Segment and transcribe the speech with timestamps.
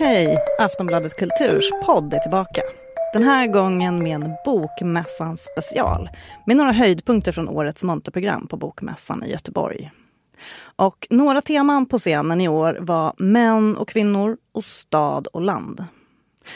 [0.00, 0.38] Hej!
[0.58, 2.62] Aftonbladet Kulturs podd är tillbaka.
[3.12, 6.08] Den här gången med en Bokmässan special
[6.46, 9.90] med några höjdpunkter från årets monterprogram på Bokmässan i Göteborg.
[10.76, 15.84] Och några teman på scenen i år var män och kvinnor och stad och land.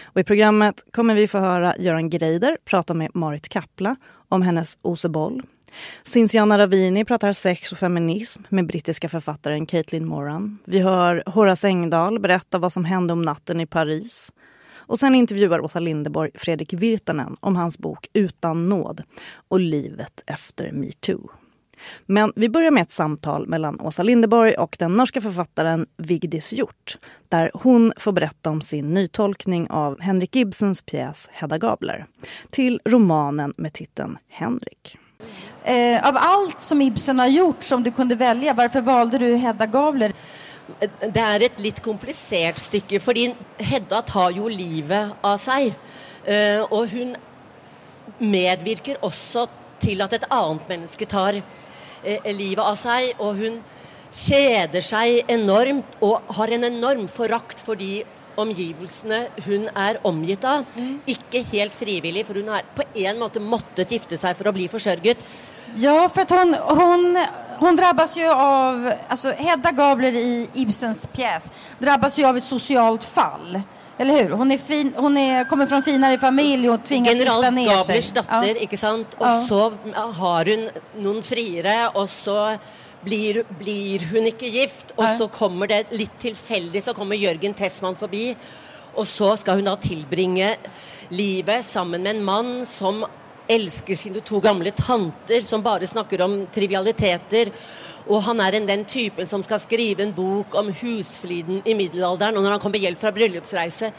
[0.04, 3.96] Och I programmet kommer vi få höra Göran Greider prata med Marit Kapla
[4.29, 5.42] om hennes Oseboll.
[6.04, 10.59] Cinziana Ravini pratar sex och feminism med brittiska författaren Caitlin Moran.
[10.64, 14.33] Vi hör Horace Engdahl berätta vad som hände om natten i Paris.
[14.87, 19.02] Och sen intervjuar Åsa Lindeborg Fredrik Virtanen om hans bok Utan nåd
[19.48, 21.30] och livet efter metoo.
[22.06, 26.98] Men vi börjar med ett samtal mellan Åsa Lindeborg och den norska författaren Vigdis Hjort
[27.28, 32.06] där hon får berätta om sin nytolkning av Henrik Ibsens pjäs Hedda Gabler
[32.50, 34.98] till romanen med titeln Henrik.
[35.64, 39.66] Eh, av allt som Ibsen har gjort som du kunde välja, varför valde du Hedda
[39.66, 40.12] Gabler?
[41.00, 45.75] Det är ett lite komplicerat stycke, för Hedda tar ju livet av sig.
[46.25, 47.17] Eh, och hon
[48.19, 49.47] medverkar också
[49.78, 51.42] till att ett annat människa tar
[52.02, 53.14] eh, livet av sig.
[53.19, 53.62] Och hon
[54.11, 58.05] keder sig enormt och har en enorm förakt för de
[58.36, 60.64] omgivelsene hun er omgitt av.
[60.77, 61.00] Mm.
[61.06, 64.68] Ikke helt frivillig, för hon har på en måte måttet gifte sig för att bli
[64.68, 65.16] försörjd.
[65.77, 67.24] Ja, för att hon, hon,
[67.58, 73.05] hon drabbas ju av, alltså Hedda Gabler i Ibsens pjäs drabbas ju av ett socialt
[73.05, 73.60] fall.
[73.98, 74.30] Eller hur?
[74.30, 77.70] Hon, är fin, hon är, kommer från finare familj och tvingas General gifta ner sig.
[77.70, 78.60] General Gablers dotter, ja.
[78.60, 79.14] inte sant?
[79.18, 79.44] Och ja.
[79.48, 80.70] så har hon
[81.05, 82.56] någon friare och så
[83.05, 87.96] blir, blir hon inte gift och så kommer det lite tillfälligt så kommer Jörgen Tessman
[87.96, 88.36] förbi
[88.94, 90.56] och så ska hon då tillbringa
[91.08, 93.06] livet samman med en man som
[93.46, 97.50] älskar sina två gamla tanter som bara snackar om trivialiteter
[98.06, 102.36] och han är en den typen som ska skriva en bok om husfliden i medelalderen
[102.36, 103.91] och när han kommer hjälp från bröllopsresa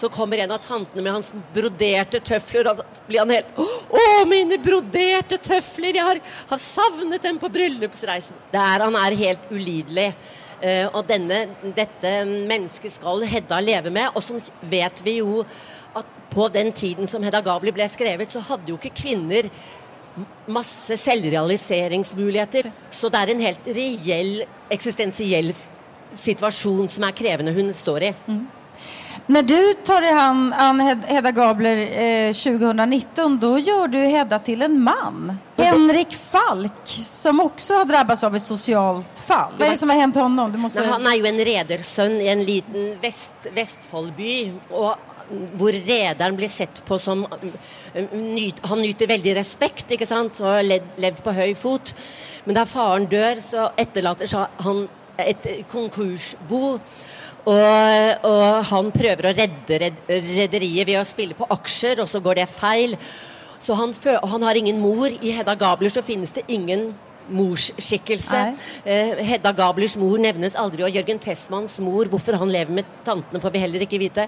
[0.00, 4.26] så kommer en av tanterna med hans broderade tøfler, och da blir han helt Åh,
[4.26, 5.96] mina broderade tøfler!
[5.96, 8.36] jag har, har savnet dem på bröllopsresan.
[8.50, 10.12] Der han är helt olidlig.
[10.62, 15.44] Uh, eh, och denne, dette människa ska Hedda leva med och så vet vi ju
[15.92, 19.50] att på den tiden som Hedda Gabler blev skrevet, så hade jo inte kvinnor
[20.46, 22.72] masse självrealiseringsmöjligheter.
[22.90, 25.52] Så det är en helt reell existentiell
[26.12, 28.14] situation som är krävande hon står i.
[28.26, 28.46] Mm.
[29.26, 34.62] När du tar dig an, an Hedda Gabler eh, 2019, då gör du Hedda till
[34.62, 35.38] en man.
[35.56, 39.52] Henrik Falk, som också har drabbats av ett socialt fall.
[39.58, 40.52] Vad är det som har hänt honom?
[40.52, 40.82] Du måste...
[40.82, 44.52] Han är ju en redersön i en liten väst, Vestfoldby.
[44.70, 44.96] Och
[45.52, 47.26] hvor rederen blir sett på som
[48.60, 50.40] Han nyter veldig respekt ikke sant?
[50.40, 50.62] og har
[51.00, 51.94] levd på høy fot.
[52.44, 54.30] Men da faren dør, så etterlater
[54.64, 54.88] han
[55.20, 56.78] et konkursbo.
[57.48, 59.78] Og, og, han prøver å redde
[60.08, 62.96] rederiet ved å spille på aksjer, og så går det feil.
[63.60, 63.94] Så han,
[64.32, 65.08] han har ingen mor.
[65.08, 66.90] I Hedda Gabler så finnes det ingen
[67.30, 68.40] morsskikkelse.
[68.84, 73.42] Eh, Hedda Gablers mor nevnes aldri, og Jørgen Tessmanns mor, hvorfor han lever med tantene,
[73.42, 74.26] får vi heller ikke vite.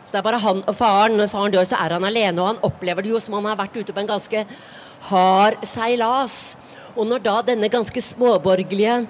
[0.00, 1.18] Så det er bare han og faren.
[1.20, 3.60] Når faren dør, så er han alene, og han opplever det jo som han har
[3.60, 4.44] vært ute på en ganske
[5.10, 6.38] hard seilas.
[6.96, 9.04] Og når da denne ganske småborgerlige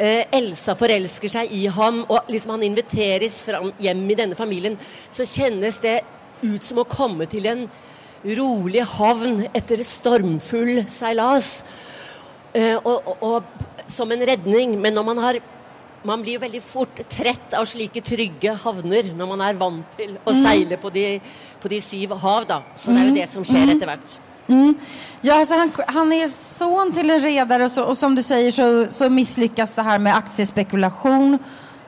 [0.00, 4.78] eh, Elsa forelsker seg i ham, og liksom han inviteres fram hjem i denne familien,
[5.12, 6.00] så kjennes det
[6.40, 7.66] ut som å komme til en
[8.24, 11.60] rolig havn etter stormfull seilas.
[12.52, 14.76] Eh, og, og, og, som en redning.
[14.80, 15.40] Men når man har
[16.00, 20.14] man blir jo veldig fort trett av slike trygge havner når man er vant til
[20.16, 20.38] å mm.
[20.40, 21.04] seile på de,
[21.60, 22.46] på de syv hav.
[22.48, 22.62] Da.
[22.80, 23.72] Så det er jo det som skjer mm.
[23.74, 24.16] etter hvert.
[24.50, 24.74] Mm.
[25.20, 28.50] Ja, alltså han, han, är son till en redare och, så, och som du säger
[28.50, 31.38] så, så misslyckas det här med aktiespekulation.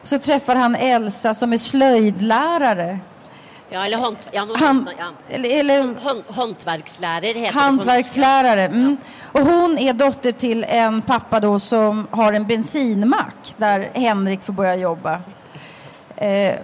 [0.03, 2.99] Så träffar han Elsa som är slöjdlärare.
[3.71, 5.11] Ja, eller hont, ja, Han, ja.
[5.29, 8.65] Eller, eller, Hon, hantverkslärare heter Hantverkslärare.
[8.65, 8.97] Mm.
[9.33, 14.53] Och hon är dotter till en pappa då som har en bensinmack där Henrik får
[14.53, 15.21] börja jobba.
[16.17, 16.57] Eh,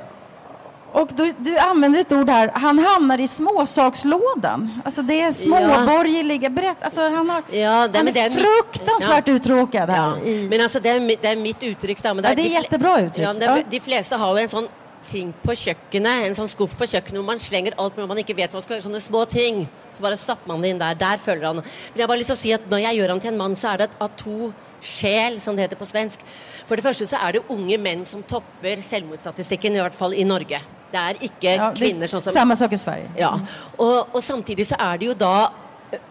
[0.93, 4.81] och du, du, använder ett ord här, han hamnar i småsakslådan.
[4.85, 9.29] Alltså det är småborgerliga berätt, alltså han, har, ja, det, han är, det är fruktansvärt
[9.29, 9.35] ja.
[9.35, 10.19] uttråkad här.
[10.23, 10.25] Ja.
[10.25, 10.49] I...
[10.49, 12.02] Men alltså det är, det är mitt uttryck.
[12.02, 13.26] Då, men det, ja, det är de, jättebra uttryck.
[13.26, 14.69] Ja, det, de flesta har en sån
[15.02, 18.52] ting på köket, en sån skuff på hvor man slänger allt men man inte vet
[18.52, 19.69] vad man ska göra, sådana små ting.
[19.93, 21.56] Så bara stoppar man det in där, där följer han.
[21.56, 21.64] Men
[21.94, 23.88] jag bara att säga att när jag gör honom till en man så är det
[23.99, 26.20] av två skäl, som det heter på svensk.
[26.67, 30.25] För det första så är det unga män som toppar självmordsstatistiken, i alla fall i
[30.25, 30.61] Norge.
[30.90, 32.20] Det är inte ja, kvinnor som...
[32.20, 33.11] Samma sak i Sverige.
[33.17, 33.40] Ja,
[33.76, 35.50] och, och samtidigt så är det ju då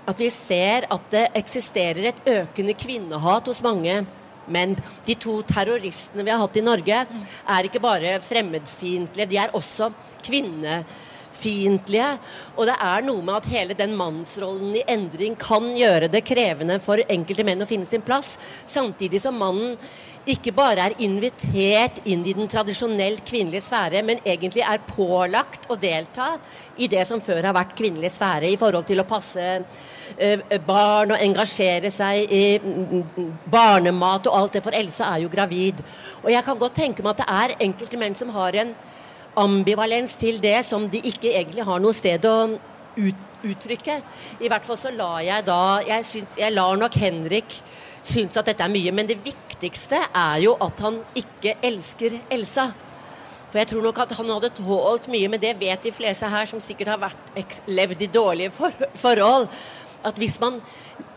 [0.06, 4.06] att vi ser att det existerar ett ökande kvinnohat hos många
[4.48, 4.76] Men
[5.06, 7.04] de to terroristene vi har hatt i Norge,
[7.48, 9.90] er ikke bare fremmedfiendtlige, de er også
[10.24, 12.12] kvinnefiendtlige.
[12.56, 16.80] Og det er noe med at hele den mannsrollen i endring kan gjøre det krevende
[16.84, 19.76] for enkelte menn å finne sin plass, samtidig som mannen
[20.28, 25.78] ikke bare er invitert inn i den tradisjonelt kvinnelige sfære, men egentlig er pålagt å
[25.80, 26.34] delta
[26.78, 29.46] i det som før har vært kvinnelig sfære, i forhold til å passe
[30.18, 32.84] eh, barn og engasjere seg i mm,
[33.16, 35.80] mm, barnemat og alt det, for Else er jo gravid.
[36.26, 38.76] Og jeg kan godt tenke meg at det er enkelte menn som har en
[39.38, 42.38] ambivalens til det som de ikke egentlig har noe sted å
[42.98, 44.00] ut, uttrykke.
[44.42, 47.62] I hvert fall så lar jeg da Jeg, syns, jeg lar nok Henrik
[48.08, 52.72] synes at dette er mye, men det viktigste er jo at han ikke elsker Elsa.
[53.48, 56.50] For jeg tror nok at han hadde tålt mye, men det vet de fleste her
[56.50, 59.48] som sikkert har vært, levd i dårlige for, forhold.
[60.06, 60.60] At hvis man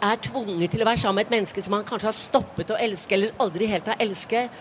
[0.03, 2.79] er tvunget til å være sammen med et menneske som man kanskje har stoppet å
[2.81, 4.61] elske, eller aldri helt har elsket,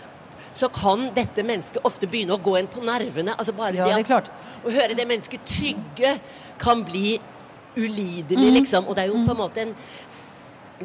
[0.54, 3.36] så kan dette mennesket ofte begynne å gå en på nervene.
[3.38, 4.32] Altså bare Ja, det er klart.
[4.66, 6.16] Å høre det mennesket tygge
[6.60, 7.20] kan bli
[7.78, 8.90] ulidelig, liksom.
[8.90, 9.76] Og det er jo på en måte en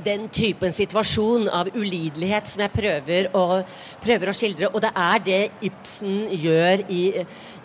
[0.05, 3.63] den typen situasjon av ulidelighet som jeg prøver å,
[4.03, 4.71] prøver å skildre.
[4.75, 7.03] Og det er det Ibsen gjør i,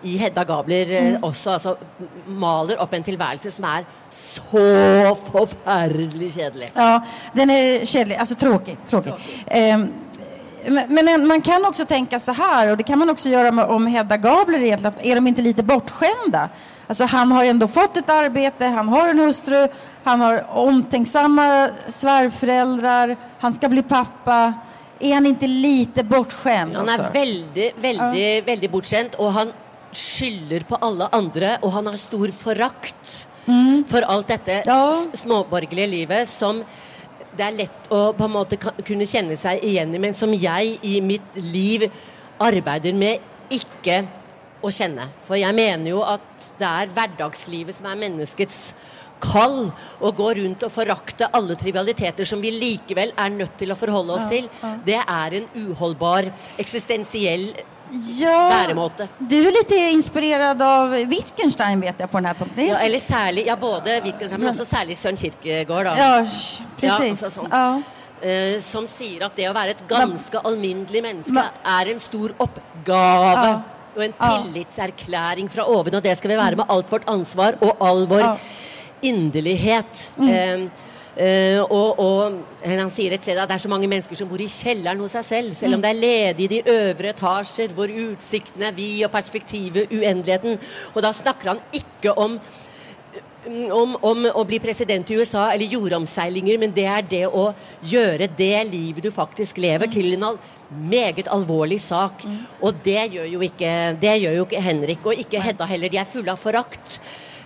[0.03, 1.55] i Hedda Gabler eh, også.
[1.55, 1.75] Altså
[2.27, 6.71] maler opp en tilværelse som er så forferdelig kjedelig.
[6.75, 6.99] Ja,
[7.33, 8.77] den är kedlig, alltså tråkig.
[8.89, 9.13] tråkig.
[9.47, 9.87] Ehm,
[10.67, 13.51] men men en- man kan också tänka så här, och det kan man också göra
[13.51, 16.49] med, om Hedda Gabler egentligen, att är de inte lite bortskämda?
[16.89, 19.68] Alltså han har ändå fått ett arbete, han har en hustru,
[20.03, 24.53] han har omtänksamma svärföräldrar, han ska bli pappa.
[25.00, 27.01] Är han inte lite bortskämd Han också?
[27.01, 29.53] er veldig, veldig, veldig bortskjemt, og han
[29.95, 33.25] skylder på alle andre, og han har stor forakt
[33.89, 34.89] for alt dette Ja.
[35.13, 36.63] s- småborgerlige livet som
[37.38, 40.33] det er lett å på en måte ka- kunne kjenne seg igjen i, men som
[40.33, 41.88] jeg i mitt liv
[42.39, 43.19] arbeider med
[43.50, 44.03] ikke
[44.61, 45.09] å kjenne.
[45.27, 48.73] For jeg mener jo at det er hverdagslivet som er menneskets
[49.19, 49.71] kall.
[50.00, 54.15] Å gå rundt og forakte alle trivialiteter som vi likevel er nødt til å forholde
[54.15, 54.47] oss til,
[54.85, 57.51] det er en uholdbar eksistensiell
[58.19, 59.07] Ja, væremåte.
[59.19, 62.65] du är lite inspirerad av Wittgenstein vet jag på den här punkten.
[62.67, 65.95] Ja, eller særlig, ja, både Wittgenstein, men også særlig Søren Kierkegaard, da.
[65.97, 66.25] Ja,
[66.79, 67.38] precis.
[67.38, 67.81] Ja, ja.
[68.21, 73.44] Eh, som sier at det å være et ganske alminnelig menneske er en stor oppgave.
[73.47, 73.62] Ja.
[73.95, 77.77] Og en tillitserklæring fra oven, og det skal vi være med alt vårt ansvar og
[77.81, 78.36] all vår Ja.
[79.01, 80.12] inderlighet.
[80.18, 80.30] Mm.
[80.30, 80.62] Eh,
[81.25, 84.41] eh, og, og han sier et sted at det er så mange mennesker som bor
[84.44, 85.75] i kjelleren hos seg selv, selv Mm.
[85.75, 90.59] om det er ledig i de øvre etasjer, hvor utsikten er vid og perspektivet uendeligheten.
[90.95, 92.39] Og da snakker han ikke om
[93.47, 97.50] om, om å bli president i USA eller jordomseilinger, men det er det å
[97.86, 100.39] gjøre det livet du faktisk lever, til en al
[100.69, 102.25] meget alvorlig sak.
[102.62, 105.91] Og det gjør, jo ikke, det gjør jo ikke Henrik, og ikke Hedda heller.
[105.91, 107.00] De er fulle av forakt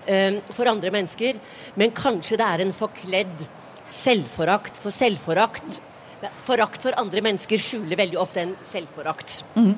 [0.07, 1.39] eh, for andre mennesker.
[1.79, 3.47] Men kanskje det er en forkledd
[3.89, 5.79] selvforakt for selvforakt.
[6.47, 9.41] Forakt for andre mennesker skjuler veldig ofte en selvforakt.
[9.59, 9.73] Eh,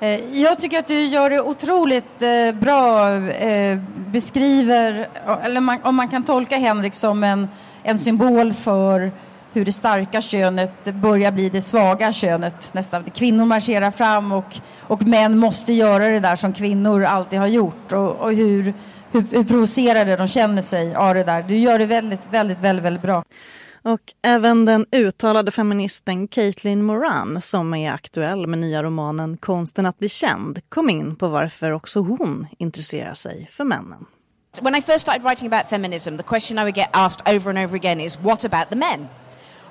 [0.00, 5.08] Eh, jag tycker att du gör det otroligt eh, bra, eh, beskriver,
[5.42, 7.48] eller man, om man kan tolka Henrik som en,
[7.82, 9.12] en symbol för
[9.52, 13.04] hur det starka könet börjar bli det svaga könet nästan.
[13.14, 17.92] Kvinnor marscherar fram och, och män måste göra det där som kvinnor alltid har gjort
[17.92, 18.74] och, och hur,
[19.12, 21.42] hur, hur provocerade de känner sig av det där.
[21.48, 23.24] Du gör det väldigt, väldigt, väldigt, väldigt bra.
[23.86, 29.98] Och även den uttalade feministen Caitlin Moran som är aktuell med nya romanen Konsten att
[29.98, 34.06] bli känd kom in på varför också hon intresserar sig för männen.
[34.60, 37.58] When I first started writing about feminism, the question I would get asked over and
[37.58, 39.08] over again is, what about the men?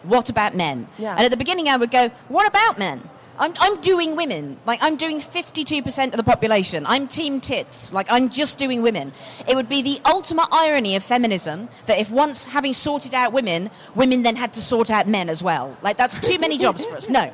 [0.02, 0.88] What about men?
[0.98, 1.18] Yeah.
[1.18, 3.00] And at the beginning, I would go, what about men?
[3.38, 4.58] I'm, I'm doing women.
[4.66, 6.86] Like, I'm doing 52% of the population.
[6.86, 7.92] I'm team tits.
[7.92, 9.12] Like, I'm just doing women.
[9.48, 13.70] It would be the ultimate irony of feminism that if once having sorted out women,
[13.94, 15.76] women then had to sort out men as well.
[15.82, 17.10] Like, that's too many jobs for us.
[17.10, 17.32] No.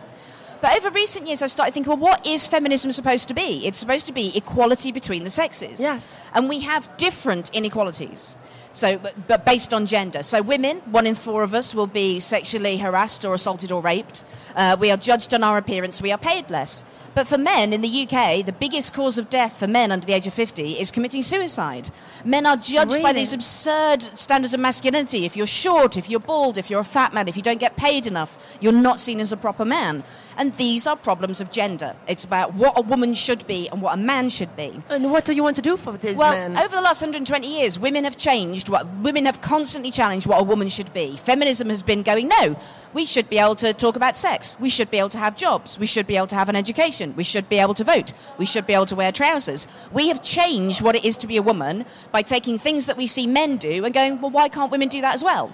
[0.61, 3.65] But over recent years, I started thinking, well, what is feminism supposed to be?
[3.65, 5.79] It's supposed to be equality between the sexes.
[5.79, 6.21] Yes.
[6.33, 8.35] And we have different inequalities.
[8.71, 10.23] So, but, but based on gender.
[10.23, 14.23] So, women, one in four of us will be sexually harassed or assaulted or raped.
[14.55, 16.83] Uh, we are judged on our appearance, we are paid less.
[17.13, 20.13] But for men in the UK, the biggest cause of death for men under the
[20.13, 21.89] age of 50 is committing suicide.
[22.23, 25.25] Men are judged by these absurd standards of masculinity.
[25.25, 27.75] If you're short, if you're bald, if you're a fat man, if you don't get
[27.75, 30.05] paid enough, you're not seen as a proper man.
[30.41, 31.95] And these are problems of gender.
[32.07, 34.73] It's about what a woman should be and what a man should be.
[34.89, 36.57] And what do you want to do for this Well, men?
[36.57, 40.43] over the last 120 years, women have changed what women have constantly challenged what a
[40.43, 41.15] woman should be.
[41.17, 42.59] Feminism has been going, no,
[42.95, 44.55] we should be able to talk about sex.
[44.59, 45.77] We should be able to have jobs.
[45.77, 47.13] We should be able to have an education.
[47.15, 48.11] We should be able to vote.
[48.39, 49.67] We should be able to wear trousers.
[49.91, 53.05] We have changed what it is to be a woman by taking things that we
[53.05, 55.53] see men do and going, well, why can't women do that as well?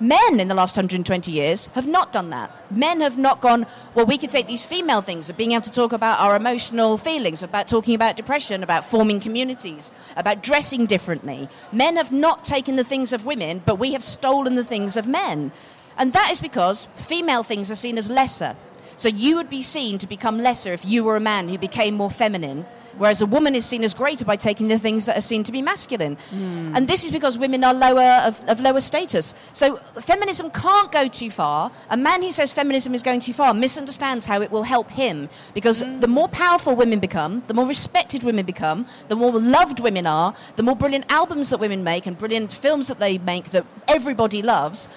[0.00, 2.50] Men in the last 120 years have not done that.
[2.70, 5.70] Men have not gone, well, we could take these female things of being able to
[5.70, 11.48] talk about our emotional feelings, about talking about depression, about forming communities, about dressing differently.
[11.70, 15.06] Men have not taken the things of women, but we have stolen the things of
[15.06, 15.52] men.
[15.96, 18.56] And that is because female things are seen as lesser.
[18.96, 21.94] So you would be seen to become lesser if you were a man who became
[21.94, 22.66] more feminine,
[22.98, 25.52] whereas a woman is seen as greater by taking the things that are seen to
[25.52, 26.16] be masculine.
[26.30, 26.72] Hmm.
[26.74, 29.34] And this is because women are lower of, of lower status.
[29.52, 31.70] So feminism can't go too far.
[31.90, 35.28] A man who says feminism is going too far misunderstands how it will help him
[35.54, 36.00] because hmm.
[36.00, 40.34] the more powerful women become, the more respected women become, the more loved women are,
[40.56, 44.42] the more brilliant albums that women make and brilliant films that they make that everybody
[44.42, 44.88] loves,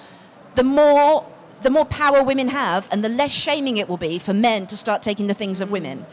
[0.54, 1.24] the more
[1.62, 4.76] the more power women have and the less shaming it will be for men to
[4.76, 6.06] start taking the things of women.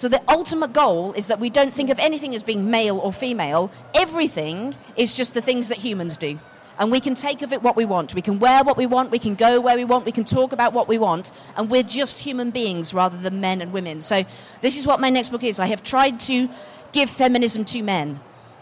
[0.00, 3.12] So the ultimate goal is that we don't think of anything as being male or
[3.12, 3.70] female.
[3.92, 6.40] Everything is just the things that humans do.
[6.78, 8.14] And we can take of it what we want.
[8.14, 10.54] We can wear what we want, we can go where we want, we can talk
[10.54, 14.00] about what we want, and we're just human beings rather than men and women.
[14.00, 14.24] So
[14.62, 15.60] this is what my next book is.
[15.60, 16.48] I have tried to
[16.92, 18.20] give feminism to men.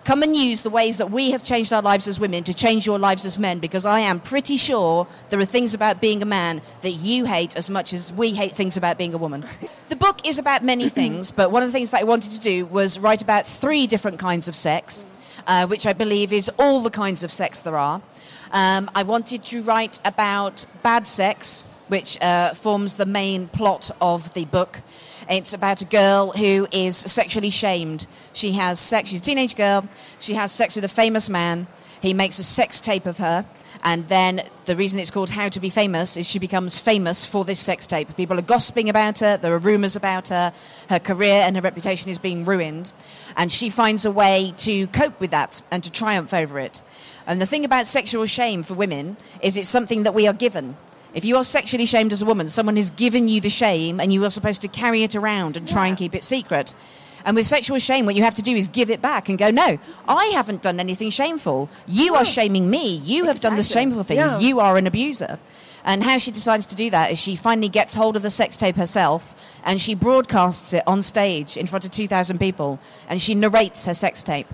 [0.08, 2.86] Come and use the ways that we have changed our lives as women to change
[2.86, 6.24] your lives as men because I am pretty sure there are things about being a
[6.24, 9.44] man that you hate as much as we hate things about being a woman.
[9.90, 12.40] the book is about many things, but one of the things that I wanted to
[12.40, 15.04] do was write about three different kinds of sex,
[15.46, 18.00] uh, which I believe is all the kinds of sex there are.
[18.50, 24.32] Um, I wanted to write about bad sex, which uh, forms the main plot of
[24.32, 24.80] the book.
[25.28, 28.06] It's about a girl who is sexually shamed.
[28.32, 29.86] She has sex, she's a teenage girl,
[30.18, 31.66] she has sex with a famous man.
[32.00, 33.44] He makes a sex tape of her,
[33.82, 37.44] and then the reason it's called How to Be Famous is she becomes famous for
[37.44, 38.16] this sex tape.
[38.16, 40.52] People are gossiping about her, there are rumours about her,
[40.88, 42.92] her career and her reputation is being ruined,
[43.36, 46.82] and she finds a way to cope with that and to triumph over it.
[47.26, 50.76] And the thing about sexual shame for women is it's something that we are given.
[51.14, 54.12] If you are sexually shamed as a woman, someone has given you the shame and
[54.12, 56.74] you are supposed to carry it around and try and keep it secret.
[57.24, 59.50] And with sexual shame, what you have to do is give it back and go,
[59.50, 61.68] no, I haven't done anything shameful.
[61.86, 62.96] You are shaming me.
[62.96, 64.18] You have done the shameful thing.
[64.18, 64.38] Yeah.
[64.38, 65.38] You are an abuser.
[65.84, 68.56] And how she decides to do that is she finally gets hold of the sex
[68.56, 69.34] tape herself
[69.64, 73.94] and she broadcasts it on stage in front of 2,000 people and she narrates her
[73.94, 74.48] sex tape.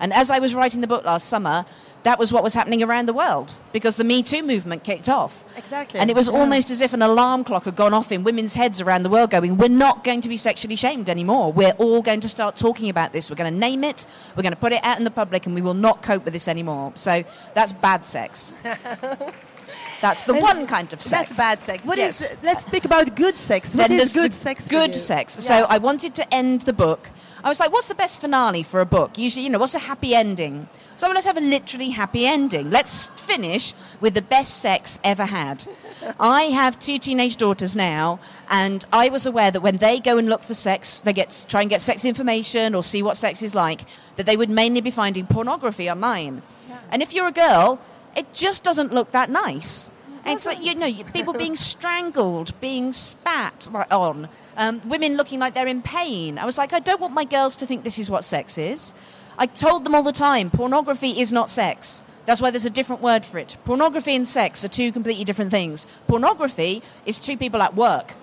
[0.00, 1.66] And as I was writing the book last summer,
[2.04, 5.44] that was what was happening around the world because the Me Too movement kicked off.
[5.56, 5.98] Exactly.
[6.00, 6.34] And it was Yeah.
[6.38, 9.30] almost as if an alarm clock had gone off in women's heads around the world
[9.30, 11.52] going, we're not going to be sexually shamed anymore.
[11.52, 13.28] We're all going to start talking about this.
[13.30, 15.54] We're going to name it, we're going to put it out in the public, and
[15.54, 16.92] we will not cope with this anymore.
[16.94, 17.24] So
[17.54, 18.52] that's bad sex.
[20.00, 21.28] that's the And one kind of sex.
[21.28, 21.84] That's bad sex.
[21.84, 22.20] What is?
[22.20, 22.36] Yes.
[22.42, 23.74] Let's speak about good sex.
[23.74, 24.66] What Then is good sex?
[24.68, 25.36] Good sex.
[25.36, 25.42] Yeah.
[25.42, 27.10] So I wanted to end the book.
[27.42, 29.16] I was like, what's the best finale for a book?
[29.18, 30.68] Usually, you know, what's a happy ending?
[30.98, 32.72] So let's have a literally happy ending.
[32.72, 35.64] Let's finish with the best sex ever had.
[36.18, 38.18] I have two teenage daughters now,
[38.50, 41.60] and I was aware that when they go and look for sex, they get try
[41.60, 43.84] and get sex information or see what sex is like,
[44.16, 46.42] that they would mainly be finding pornography online.
[46.90, 47.80] And if you're a girl,
[48.16, 49.92] it just doesn't look that nice.
[50.24, 55.38] And it's like you know, people being strangled, being spat like, on, um, women looking
[55.38, 56.38] like they're in pain.
[56.38, 58.94] I was like, I don't want my girls to think this is what sex is.
[59.38, 62.02] I told them all the time, pornography is not sex.
[62.26, 63.56] That's why there's a different word for it.
[63.64, 65.86] Pornography and sex are two completely different things.
[66.08, 68.14] Pornography is two people at work.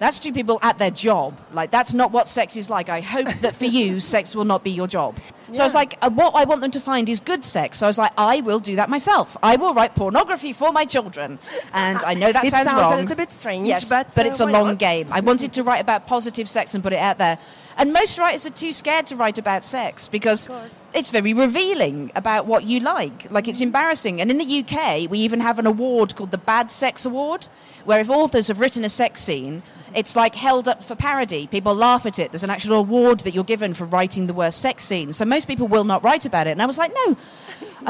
[0.00, 1.40] That's two people at their job.
[1.52, 2.88] Like, that's not what sex is like.
[2.88, 5.16] I hope that for you, sex will not be your job.
[5.52, 7.78] So I was like, uh, what I want them to find is good sex.
[7.78, 9.36] So I was like, I will do that myself.
[9.42, 11.38] I will write pornography for my children.
[11.72, 14.40] And I know that It sounds sounds a little bit strange, yes, but, uh, it's
[14.40, 14.78] a long not?
[14.78, 15.08] game.
[15.12, 17.38] I wanted to write about positive sex and put it out there.
[17.76, 20.48] And most writers are too scared to write about sex because
[20.92, 23.30] it's very revealing about what you like.
[23.30, 23.64] Like it's mm-hmm.
[23.64, 24.20] embarrassing.
[24.20, 27.48] And in the UK, we even have an award called the Bad Sex Award,
[27.84, 29.62] where if authors have written a sex scene,
[29.94, 31.46] it's like held up for parody.
[31.46, 32.32] People laugh at it.
[32.32, 35.12] There's an actual award that you're given for writing the worst sex scene.
[35.12, 36.50] So most people will not write about it.
[36.50, 37.16] And I was like, no,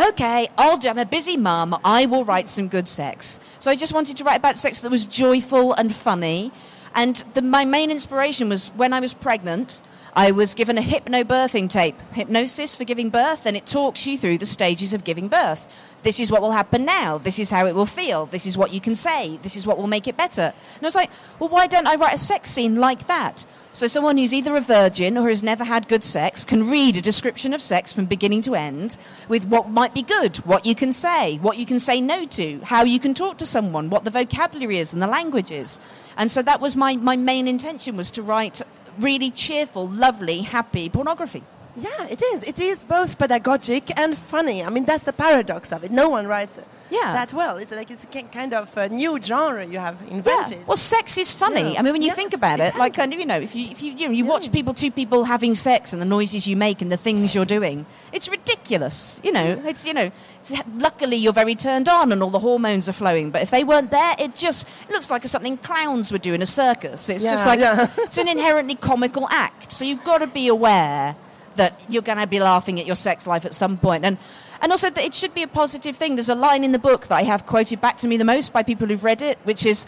[0.09, 0.89] okay, I'll do.
[0.89, 1.79] I'm a busy mum.
[1.85, 3.41] I will write some good sex.
[3.59, 6.53] So I just wanted to write about sex that was joyful and funny.
[6.95, 9.83] And the, my main inspiration was when I was pregnant.
[10.15, 14.39] I was given a hypnobirthing tape, hypnosis for giving birth, and it talks you through
[14.39, 15.67] the stages of giving birth.
[16.05, 17.19] This is what will happen now.
[17.19, 18.27] This is how it will feel.
[18.27, 19.39] This is what you can say.
[19.39, 20.43] This is what will make it better.
[20.43, 21.11] And I was like,
[21.41, 23.45] well, why don't I write a sex scene like that?
[23.75, 27.03] So someone who's either a virgin or has never had good sex can read a
[27.03, 28.97] description of sex from beginning to end
[29.29, 32.61] with what might be good, what you can say, what you can say no to,
[32.61, 35.81] how you can talk to someone, what the vocabulary is and the language is.
[36.17, 38.63] And so that was my, my main intention was to write
[38.97, 41.43] really cheerful, lovely, happy pornography.
[41.77, 42.43] Yeah, it is.
[42.45, 44.63] It is both pedagogic and funny.
[44.63, 45.91] I mean, that's the paradox of it.
[45.91, 46.59] No one writes
[46.91, 47.13] Yeah.
[47.13, 47.57] that well.
[47.57, 50.67] It's like it's a kind of a new genre you have invented.
[50.67, 51.73] Well, sex is funny.
[51.73, 51.81] Yeah.
[51.81, 53.55] I mean, when you Yes, think about it it, like kind of, you know, if
[53.55, 56.47] you if you you, know, you watch people, two people having sex, and the noises
[56.47, 59.21] you make and the things you're doing, it's ridiculous.
[59.25, 62.89] You know, it's you know, it's, luckily you're very turned on and all the hormones
[62.89, 63.31] are flowing.
[63.31, 66.43] But if they weren't there, it just it looks like something clowns would do in
[66.43, 67.09] a circus.
[67.09, 67.91] It's just like yeah.
[67.99, 69.73] it's an inherently comical act.
[69.73, 71.17] So you've got to be aware
[71.57, 74.19] that you're going to be laughing at your sex life at some point, and
[74.61, 76.17] and also that it should be a positive thing.
[76.17, 78.53] There's a line in the book that I have quoted back to me the most
[78.53, 79.87] by people who've read it, which is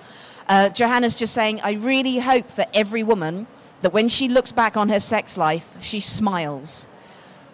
[0.49, 3.47] uh, Johanna's just saying, "I really hope for every woman
[3.83, 6.87] that when she looks back on her sex life, she smiles."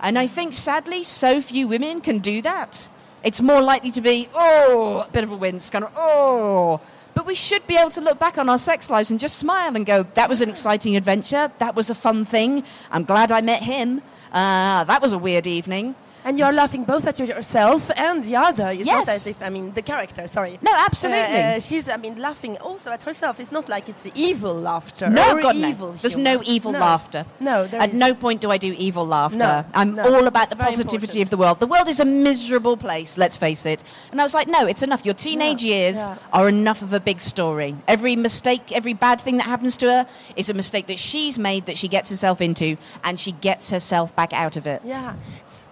[0.00, 2.88] And I think, sadly, so few women can do that.
[3.22, 6.80] It's more likely to be, oh, a bit of a wince, kind of, oh.
[7.14, 9.76] But we should be able to look back on our sex lives and just smile
[9.76, 11.52] and go, that was an exciting adventure.
[11.58, 12.64] That was a fun thing.
[12.90, 14.02] I'm glad I met him.
[14.32, 15.94] Uh, that was a weird evening.
[16.24, 18.70] And you're laughing both at yourself and the other.
[18.70, 19.08] It's not Yes.
[19.08, 20.58] as if, I mean, the character, sorry.
[20.62, 21.40] No, absolutely.
[21.42, 23.40] Uh, she's, I mean, laughing also at herself.
[23.40, 25.10] It's not like it's evil laughter.
[25.10, 25.96] No, or God, no.
[26.00, 26.34] There's humor.
[26.34, 26.78] no evil No.
[26.78, 27.26] laughter.
[27.40, 29.38] No, there At is- no point do I do evil laughter.
[29.38, 30.14] No, I'm no.
[30.14, 31.22] all about the positivity important.
[31.26, 31.60] of the world.
[31.60, 33.82] The world is a miserable place, let's face it.
[34.12, 35.04] And I was like, no, it's enough.
[35.04, 36.16] Your teenage Yeah, years yeah.
[36.32, 37.74] are enough of a big story.
[37.88, 41.66] Every mistake, every bad thing that happens to her is a mistake that she's made
[41.66, 44.82] that she gets herself into and she gets herself back out of it.
[44.84, 45.14] Yeah.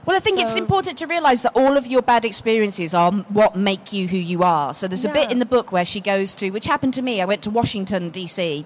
[0.06, 3.54] Well, I think it's important to realise that all of your bad experiences are what
[3.54, 4.72] make you who you are.
[4.72, 7.20] So there's a bit in the book where she goes to, which happened to me.
[7.20, 8.64] I went to Washington, D.C.,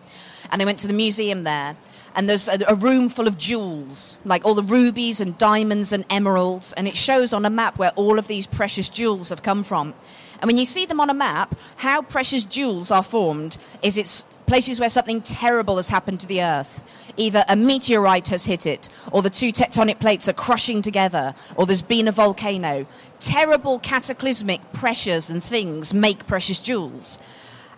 [0.51, 1.77] and I went to the museum there.
[2.15, 6.05] And there's a, a room full of jewels, like all the rubies and diamonds and
[6.09, 6.73] emeralds.
[6.75, 9.93] And it shows on a map where all of these precious jewels have come from.
[10.41, 14.25] And when you see them on a map, how precious jewels are formed is it's
[14.47, 16.83] places where something terrible has happened to the earth.
[17.17, 21.67] Either a meteorite has hit it, or the two tectonic plates are crushing together, or
[21.67, 22.87] there's been a volcano.
[23.21, 27.19] Terrible cataclysmic pressures and things make precious jewels.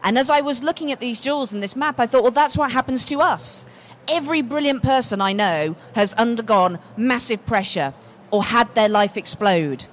[0.03, 2.57] And as I was looking at these jewels in this map, I thought, well, that's
[2.57, 3.67] what happens to us.
[4.09, 7.93] Every brilliant person I know has undergone massive pressure
[8.31, 9.87] or had their life explode.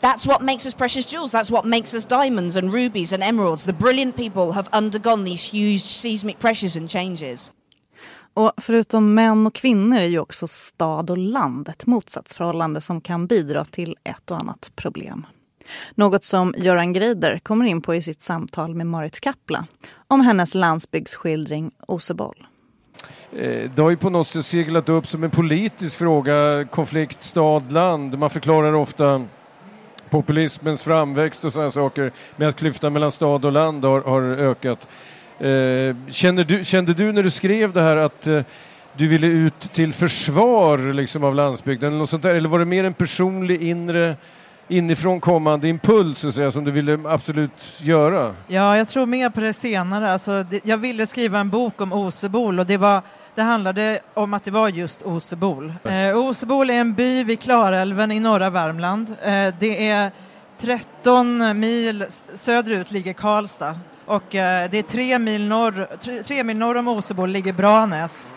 [0.00, 1.32] That's what makes us precious jewels.
[1.32, 3.64] That's what makes us diamonds and rubies and emeralds.
[3.64, 7.52] The brilliant people have undergone these huge seismic pressures and changes.
[8.34, 13.26] Och förutom män och kvinnor är ju också stad och land ett motsatsförhållande som kan
[13.26, 15.26] bidra till ett och annat problem.
[15.94, 19.66] Något som Göran Greider kommer in på i sitt samtal med Marit Kapla
[20.08, 22.46] om hennes landsbygdsskildring Oseboll.
[23.32, 28.18] Eh, Det har ju på något sätt seglat upp som en politisk fråga, konflikt stad-land.
[28.18, 29.26] Man förklarar ofta
[30.10, 34.88] populismens framväxt och sådana saker med att klyftan mellan stad och land har, har ökat.
[35.38, 38.42] Eh, kände, du, kände du när du skrev det här att eh,
[38.92, 42.64] du ville ut till försvar liksom, av landsbygden eller, något sånt där, eller var det
[42.64, 44.16] mer en personlig inre
[44.68, 48.34] inifrån kommande impuls så att säga, som du ville absolut göra?
[48.46, 50.12] Ja, jag tror mer på det senare.
[50.12, 53.02] Alltså, det, jag ville skriva en bok om Osebol och det, var,
[53.40, 55.74] det handlade om att det var just Osebol.
[55.84, 59.16] Eh, Osebol är en by vid Klarälven i norra Värmland.
[59.22, 60.10] Eh, det är
[60.58, 66.56] 13 mil söderut ligger Karlstad och eh, det är tre mil, norr, tre, tre mil
[66.56, 68.32] norr om Osebol ligger Branäs.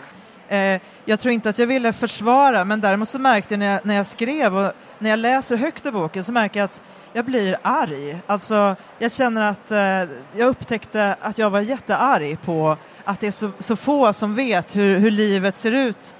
[0.48, 3.86] Eh, jag tror inte att jag ville försvara, men däremot så märkte jag när jag,
[3.86, 6.82] när jag skrev och när jag läser högt ur boken så märker jag att
[7.16, 8.18] jag blir arg.
[8.26, 13.30] Alltså, jag känner att eh, jag upptäckte att jag var jättearg på att det är
[13.30, 16.16] så, så få som vet hur, hur livet ser ut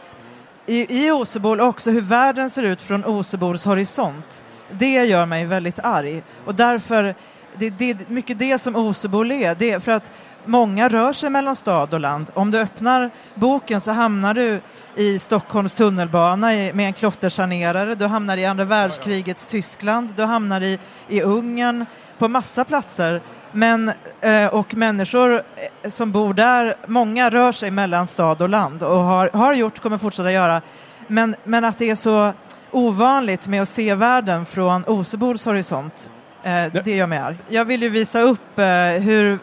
[0.66, 4.44] i, i Osebol och också hur världen ser ut från Osebols horisont.
[4.70, 7.14] Det gör mig väldigt arg och därför,
[7.58, 9.54] det, det är mycket det som Osebol är.
[9.54, 10.12] Det för att
[10.46, 12.30] många rör sig mellan stad och land.
[12.34, 14.60] Om du öppnar boken så hamnar du
[14.96, 20.78] i Stockholms tunnelbana med en klottersanerare, du hamnar i andra världskrigets Tyskland, du hamnar i,
[21.08, 21.86] i Ungern,
[22.18, 23.20] på massa platser.
[23.52, 25.42] Men, eh, och människor
[25.82, 29.78] eh, som bor där, många rör sig mellan stad och land och har, har gjort,
[29.78, 30.62] kommer fortsätta göra.
[31.06, 32.32] Men, men att det är så
[32.70, 36.10] ovanligt med att se världen från Osebols horisont,
[36.42, 37.36] eh, det gör mig arg.
[37.48, 38.58] Jag vill ju visa upp
[39.00, 39.38] hur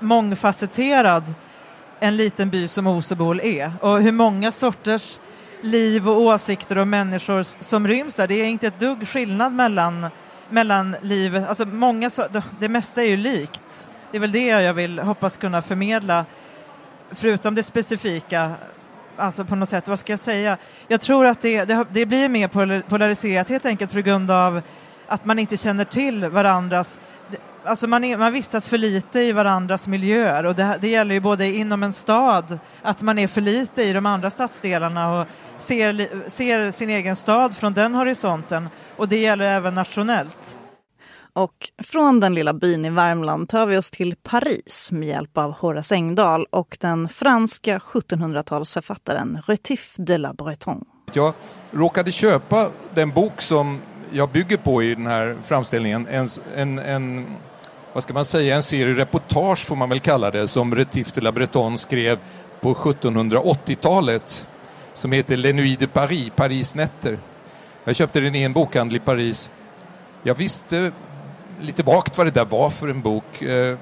[0.00, 1.34] mångfacetterad
[2.00, 5.20] en liten by som Osebol är och hur många sorters
[5.60, 8.26] liv och åsikter och människor som ryms där.
[8.26, 10.06] Det är inte ett dugg skillnad mellan,
[10.48, 13.88] mellan livet, alltså många, det, det mesta är ju likt.
[14.10, 16.24] Det är väl det jag vill hoppas kunna förmedla,
[17.10, 18.52] förutom det specifika
[19.16, 20.58] alltså på något sätt, vad ska jag säga?
[20.88, 22.48] Jag tror att det, det, det blir mer
[22.80, 24.62] polariserat helt enkelt på grund av
[25.08, 26.98] att man inte känner till varandras
[27.64, 31.20] Alltså man, är, man vistas för lite i varandras miljöer och det, det, gäller ju
[31.20, 36.28] både inom en stad, att man är för lite i de andra stadsdelarna och ser,
[36.30, 40.58] ser sin egen stad från den horisonten och det gäller även nationellt.
[41.34, 45.52] Och från den lilla byn i Värmland tar vi oss till Paris med hjälp av
[45.52, 50.84] Horace Engdahl och den franska 1700-talsförfattaren Retif de la Breton.
[51.12, 51.34] Jag
[51.70, 57.26] råkade köpa den bok som jag bygger på i den här framställningen, en, en, en
[57.92, 61.20] vad ska man säga, en serie reportage får man väl kalla det, som Retif de
[61.20, 62.18] la Breton skrev
[62.60, 64.46] på 1780-talet
[64.94, 67.18] som heter Les Nuits de Paris, Paris nätter.
[67.84, 69.50] Jag köpte den i en bokhandel i Paris.
[70.22, 70.92] Jag visste
[71.60, 73.42] lite vagt vad det där var för en bok.
[73.42, 73.78] Eh,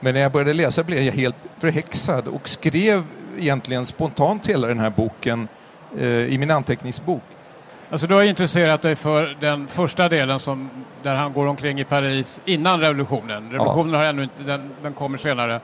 [0.00, 3.04] men när jag började läsa blev jag helt förhäxad och skrev
[3.38, 5.48] egentligen spontant hela den här boken
[5.98, 7.22] eh, i min anteckningsbok.
[7.90, 10.70] Alltså du har intresserat dig för den första delen som,
[11.02, 13.50] där han går omkring i Paris innan revolutionen.
[13.52, 13.98] Revolutionen ja.
[13.98, 15.60] har ännu inte, den, den kommer senare.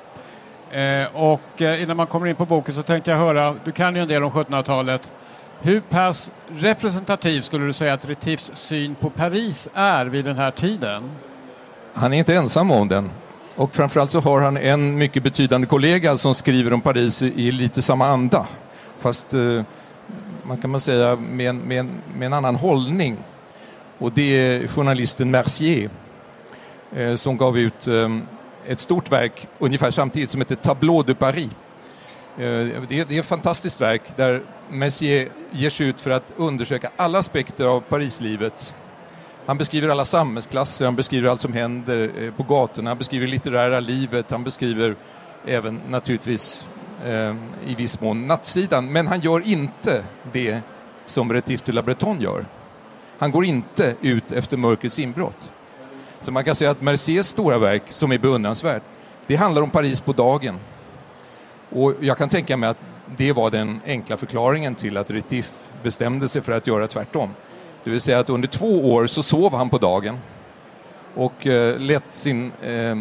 [0.71, 3.95] Eh, och eh, innan man kommer in på boken så tänkte jag höra, du kan
[3.97, 5.11] ju en del om 1700-talet.
[5.61, 10.51] Hur pass representativ skulle du säga att Retifs syn på Paris är vid den här
[10.51, 11.11] tiden?
[11.95, 13.11] Han är inte ensam om den.
[13.57, 17.83] Och framförallt så har han en mycket betydande kollega som skriver om Paris i, lite
[17.83, 18.47] samma anda.
[18.99, 19.63] Fast eh,
[20.45, 23.17] man kan man säga med en, med, en, med en annan hållning.
[23.99, 25.91] Och det är journalisten Mercier
[26.97, 28.09] eh, som gav ut eh,
[28.67, 31.51] ett stort verk ungefär samtidigt som heter Tableau de Paris.
[32.37, 32.43] Eh,
[32.89, 36.91] det, är, det är ett fantastiskt verk där Mercier ger sig ut för att undersöka
[36.97, 38.75] alla aspekter av Parislivet.
[39.47, 43.81] Han beskriver alla samhällsklasser, han beskriver allt som händer eh, på gatorna, han beskriver litterära
[43.81, 44.97] livet, han beskriver
[45.47, 46.65] även naturligtvis
[47.07, 48.93] Ehm, i viss mån nattsidan.
[48.93, 50.61] Men han gör inte det
[51.07, 52.47] som Retif de la Breton gör.
[53.19, 55.53] Han går inte ut efter mörkrets inbrott.
[56.21, 58.83] Så man kan säga att Merciers stora verk, som är beundransvärt,
[59.27, 60.57] det handlar om Paris på dagen.
[61.71, 62.79] Och jag kan tänka mig att
[63.17, 65.51] det var den enkla förklaringen till att Retif
[65.83, 67.31] bestämde sig för att göra tvärtom.
[67.85, 70.19] Det vill säga att under två år så sov han på dagen
[71.15, 72.97] och eh, lät sin eh,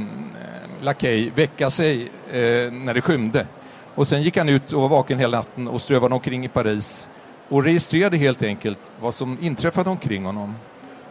[0.81, 3.45] lakej väcka sig eh, när det skymde.
[3.95, 7.09] Och sen gick han ut och var vaken hela natten och strövade omkring i Paris
[7.49, 10.55] och registrerade helt enkelt vad som inträffade omkring honom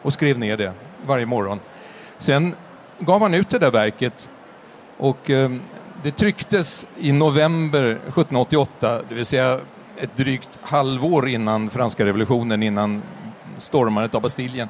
[0.02, 0.72] och skrev ner det
[1.06, 1.60] varje morgon.
[2.18, 2.54] Sen
[2.98, 4.30] gav han ut det där verket
[4.98, 5.50] och eh,
[6.02, 9.60] det trycktes i november 1788, det vill säga
[9.96, 13.02] ett drygt halvår innan franska revolutionen, innan
[13.56, 14.68] stormandet av Bastiljen.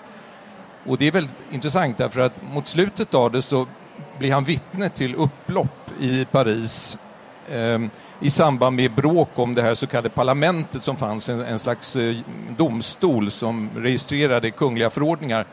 [0.87, 3.67] Och det är väldigt intressant därför att mot slutet av det så
[4.19, 6.99] blir han vittne till upplopp i Paris
[7.53, 11.59] Ehm, i samband med bråk om det här så kallade parlamentet som fanns, en, en
[11.59, 12.17] slags eh,
[12.57, 15.47] domstol som registrerade kungliga förordningar.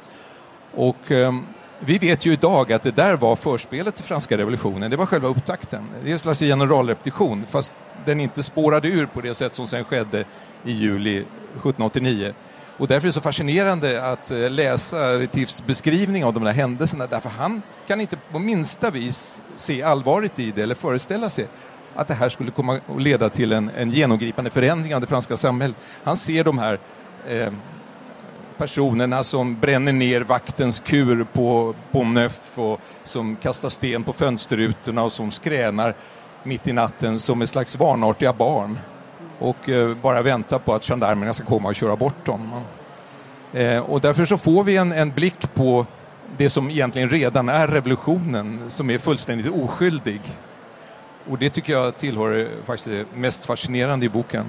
[0.74, 1.34] Och eh,
[1.80, 5.28] vi vet ju idag att det där var förspelet till franska revolutionen, det var själva
[5.28, 5.90] upptakten.
[6.04, 7.74] Det är en slags generalrepetition, fast
[8.06, 10.24] den inte spårade ur på det sätt som sen skedde
[10.64, 12.34] i juli 1789.
[12.78, 17.08] Och därför är det så fascinerande att eh, läsa Retifs beskrivning av de där händelserna,
[17.08, 21.48] därför han kan inte på minsta vis se allvaret i det eller föreställa sig
[21.96, 25.38] att det här skulle komma att leda till en, en genomgripande förändring av det franska
[25.38, 25.78] samhället.
[26.04, 26.80] Han ser de här
[27.28, 27.54] eh,
[28.58, 35.12] personerna som bränner ner vaktens kur på Bonneuf och som kastar sten på fönsterrutorna och
[35.12, 35.96] som skränar
[36.44, 38.80] mitt i natten som ett slags vanartiga barn
[39.40, 42.62] och eh, bara väntar på att gendarmerna ska komma och köra bort dem.
[43.54, 45.86] Eh, och därför så får vi en, en blick på
[46.38, 50.22] det som egentligen redan är revolutionen som är fullständigt oskyldig.
[51.30, 54.46] Och det tycker jag tillhör faktiskt det mest fascinerande i boken.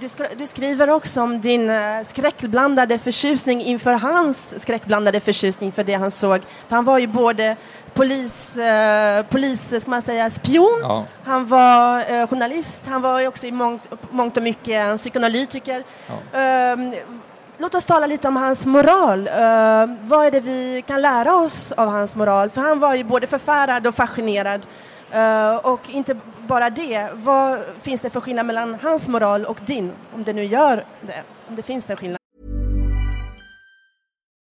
[0.00, 5.94] Du, du, skriver också om din uh, skräckblandade förtjusning inför hans skräckblandade förtjusning för det
[5.94, 6.40] han såg.
[6.68, 7.56] För han var ju både
[7.94, 11.04] polis, uh, polis ska man säga, spion, ja.
[11.24, 15.84] han var uh, journalist, han var också i mångt, mångt och mycket en psykoanalytiker.
[16.06, 16.38] Ja.
[16.40, 16.92] Ehm,
[17.58, 19.28] låt oss tala lite om hans moral.
[20.02, 22.50] vad är det vi kan lära oss av hans moral?
[22.50, 24.66] För han var ju både förfärad och fascinerad
[25.12, 26.16] Eh, och inte
[26.48, 29.92] bara det, vad finns det för skillnad mellan hans moral och din?
[30.14, 32.16] Om det nu gör det, om det finns en skillnad.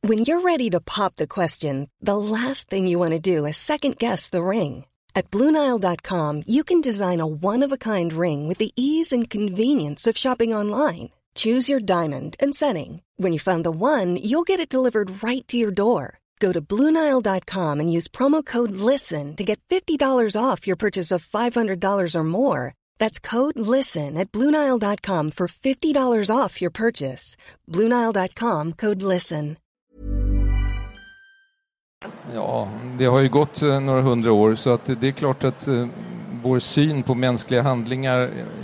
[0.02, 3.58] When you're ready to pop the question, the last thing you want to do is
[3.58, 4.86] second guess the ring.
[5.14, 10.56] At BlueNile.com you can design a one-of-a-kind ring with the ease and convenience of shopping
[10.56, 11.10] online.
[11.36, 13.02] Choose your diamond and setting.
[13.18, 16.19] When you find the one, you'll get it delivered right to your door.
[16.40, 21.26] Go to Bluenile.com and use promo code LISTEN to get $50 off your purchase of
[21.26, 22.74] $500 or more.
[22.98, 27.36] That's code LISTEN at Bluenile.com for $50 off your purchase.
[27.68, 29.56] Bluenile.com code LISTEN.
[32.34, 35.68] Ja, det har ju gått eh, några hundra år så att det är klart att
[35.68, 35.88] eh,
[36.44, 38.18] vår syn på mänskliga handlingar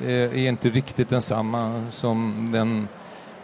[0.04, 2.88] är, är inte riktigt densamma som den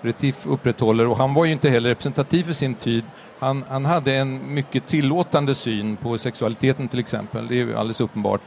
[0.02, 3.04] Retief upprätthåller och han var ju inte heller representativ för sin tid.
[3.41, 8.01] Han, han hade en mycket tillåtande syn på sexualiteten till exempel, det är ju alldeles
[8.01, 8.41] uppenbart.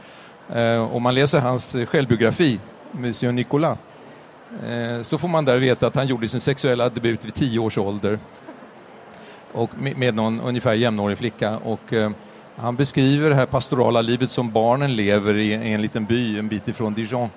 [0.53, 2.59] Eh, om man läser hans självbiografi,
[2.91, 3.79] Monsieur Nicolas,
[4.67, 7.77] eh, så får man där veta att han gjorde sin sexuella debut vid tio års
[7.77, 8.19] ålder
[9.51, 11.57] och med, med någon ungefär jämnårig flicka.
[11.57, 12.11] Och, eh,
[12.55, 16.47] han beskriver det här pastorala livet som barnen lever i, i en liten by en
[16.47, 17.29] bit ifrån Dijon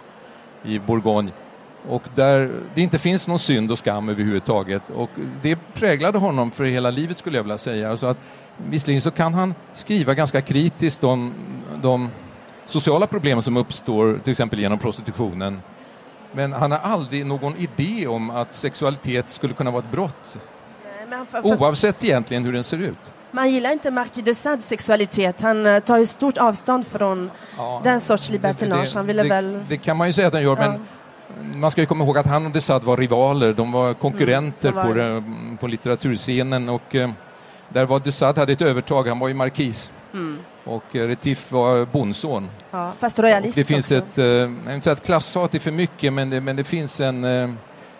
[0.65, 1.31] i Bourgogne
[1.89, 4.83] och där det inte finns någon synd och skam överhuvudtaget.
[4.95, 5.11] Och
[5.43, 7.97] det präglade honom för hela livet skulle jag vilja säga.
[7.97, 8.17] Så att,
[8.67, 11.35] visserligen så kan han skriva ganska kritiskt om
[11.83, 12.11] de
[12.67, 15.63] sociala problem som uppstår till exempel genom prostitutionen.
[16.33, 20.39] Men han har aldrig någon idé om att sexualitet skulle kunna vara ett brott.
[21.09, 23.13] Men för, för, Oavsett egentligen hur den ser ut.
[23.31, 25.41] man gillar inte Marquis de Sades sexualitet.
[25.41, 28.95] Han eh, tar ju stort avstånd från Ja, den sorts det- libertinage.
[28.95, 29.61] Han ville det, väl...
[29.69, 30.71] det kan man ju säga att han gör, Ja.
[30.71, 30.81] men
[31.55, 34.69] man ska ju komma ihåg att han och de Sade var rivaler, de var konkurrenter
[34.69, 35.23] Mm, var på, det.
[35.61, 37.11] på litteraturscenen och eh,
[37.69, 40.39] där var de Sade hade ett övertag, han var ju markis Mm.
[40.65, 42.49] och eh, Retief var bondson.
[42.71, 43.97] Ja, fast Och royalist det finns också.
[43.97, 46.65] ett, eh, jag vill inte säga att klasshat är för mycket, men det, men det
[46.65, 47.25] finns en,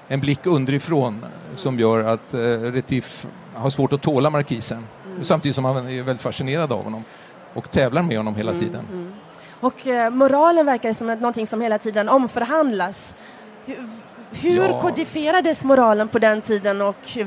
[0.09, 2.35] en blick underifrån som gör att
[2.75, 4.87] Retief har svårt att tåla markisen.
[5.11, 5.25] Mm.
[5.25, 7.05] Samtidigt som han är väldigt fascinerad av honom
[7.55, 9.13] och tävlar med honom hela Mm, tiden.
[9.61, 13.17] Och eh, moralen verkar som ett, någonting som hela tiden omförhandlas.
[14.33, 14.81] Hur, Ja.
[14.81, 17.19] kodifierades moralen på den tiden och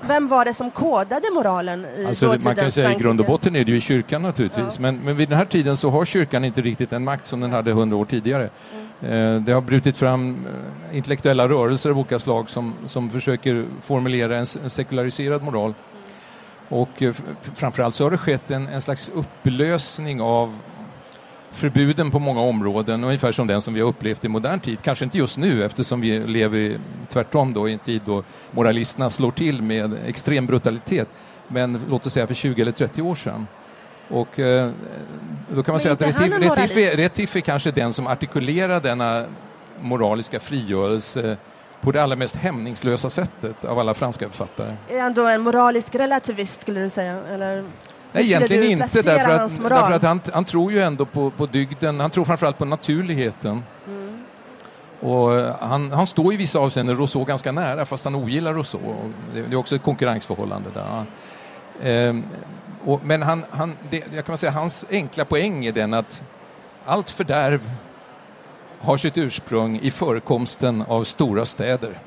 [0.00, 3.26] vem var det som kodade moralen i Alltså, man kan säga i grund och Frankrike?
[3.26, 6.44] botten är det ju kyrkan naturligtvis, men, men vid den här tiden så har kyrkan
[6.44, 8.50] inte riktigt den makt som den hade hundra år tidigare.
[9.00, 9.36] Mm.
[9.36, 10.46] Eh, det har brutit fram
[10.90, 15.74] eh, intellektuella rörelser av olika slag som, som försöker formulera en, sekulariserad moral.
[16.68, 17.14] Och eh,
[17.54, 20.58] framförallt så har det skett en, en slags upplösning av
[21.56, 24.78] förbuden på många områden, ungefär som den som vi har upplevt i modern tid.
[24.82, 29.10] Kanske inte just nu eftersom vi lever i, tvärtom då, i en tid då moralisterna
[29.10, 31.08] slår till med extrem brutalitet.
[31.48, 33.46] Men låt oss säga för 20 eller 30 år sedan.
[34.08, 34.70] Och eh,
[35.48, 39.24] då kan man säga att han Retief, en Retief, är, kanske den som artikulerar denna
[39.80, 41.36] moraliska frigörelse
[41.80, 44.76] på det allra mest hämningslösa sättet av alla franska författare.
[44.88, 47.20] Är han då en moralisk relativist skulle du säga?
[47.30, 47.64] Eller
[48.16, 52.00] Nej, egentligen inte, därför att, därför att han, han tror ju ändå på, på dygden,
[52.00, 53.62] han tror framförallt på naturligheten.
[53.86, 54.24] Mm.
[55.00, 58.80] Och eh, han, han står i vissa avseenden Rousseau ganska nära, fast han ogillar Rousseau.
[59.34, 61.04] Det är också ett konkurrensförhållande där.
[61.82, 62.24] Ehm,
[62.84, 66.22] och, men han, han, det, jag kan säga, hans enkla poäng är den att
[66.84, 67.70] allt fördärv
[68.80, 71.98] har sitt ursprung i förekomsten av stora städer.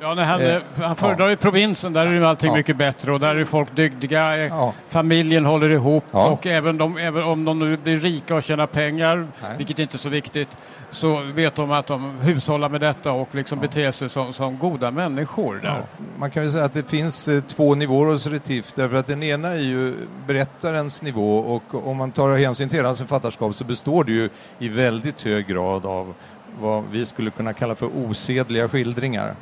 [0.00, 2.56] Ja, när han, Eh, eh, han föredrar ju provinsen, där är ju allting Ja.
[2.56, 4.72] mycket bättre och där är folk dygdiga, eh, Ja.
[4.88, 6.26] familjen håller ihop Ja.
[6.26, 9.50] och även, de, även om de nu blir rika och tjänar pengar, Nej.
[9.58, 10.48] vilket inte är så viktigt,
[10.90, 14.90] så vet de att de hushållar med detta och liksom beter sig som, som goda
[14.90, 15.68] människor där.
[15.68, 19.06] Ja, man kan ju säga att det finns eh, två nivåer hos Retief, därför att
[19.06, 19.94] den ena är ju
[20.26, 24.28] berättarens nivå och om man tar hänsyn till hans författarskap så består det ju
[24.58, 26.14] i väldigt hög grad av
[26.60, 29.34] vad vi skulle kunna kalla för osedliga skildringar.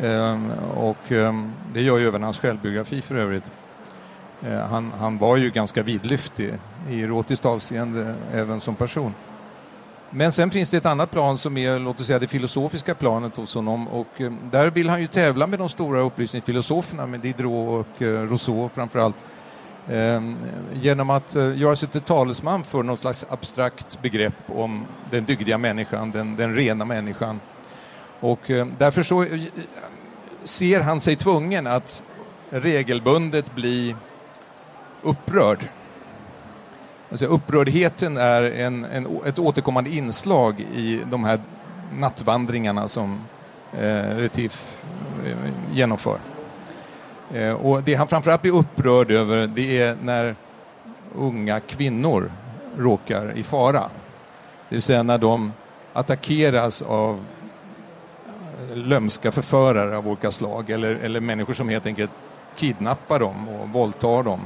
[0.00, 3.44] Ehm, och ehm, det gör ju även hans självbiografi för övrigt.
[4.42, 6.54] Ehm, han, han var ju ganska vidlyftig
[6.90, 9.14] i erotiskt avseende även som person.
[10.10, 13.36] Men sen finns det ett annat plan som är, låt oss säga det filosofiska planet
[13.36, 18.02] hos honom och där vill han ju tävla med de stora upplysningsfilosoferna, med Diderot och
[18.02, 19.16] eh, Rousseau framförallt.
[20.72, 25.58] Genom att eh, göra sig till talesman för någon slags abstrakt begrepp om den dygdiga
[25.58, 27.40] människan, den, den rena människan.
[28.22, 29.40] Och eh, därför så eh,
[30.44, 32.02] ser han sig tvungen att
[32.50, 33.96] regelbundet bli
[35.02, 35.68] upprörd.
[37.10, 41.40] Alltså upprördheten är en, en, ett återkommande inslag i de här
[41.92, 43.20] nattvandringarna som
[43.72, 44.82] eh, Retif
[45.26, 45.36] eh,
[45.72, 46.18] genomför.
[47.34, 50.36] Eh, och det han framförallt blir upprörd över det är när
[51.14, 52.32] unga kvinnor
[52.78, 53.90] råkar i fara.
[54.68, 55.52] Det vill säga när de
[55.92, 57.24] attackeras av
[58.74, 62.10] lömska förförare av olika slag eller, eller människor som helt enkelt
[62.56, 64.40] kidnappar dem och våldtar dem.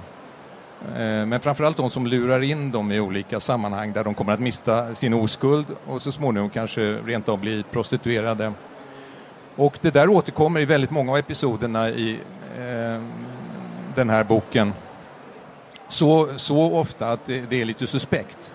[0.83, 4.41] Eh, men framförallt de som lurar in dem i olika sammanhang där de kommer att
[4.41, 8.53] mista sin oskuld och så småningom kanske rent av bli prostituerade.
[9.57, 12.19] Och det där återkommer i väldigt många av episoderna i
[12.59, 13.03] eh,
[13.95, 14.73] den här boken.
[15.89, 18.53] Så, så ofta att det, det är lite suspekt.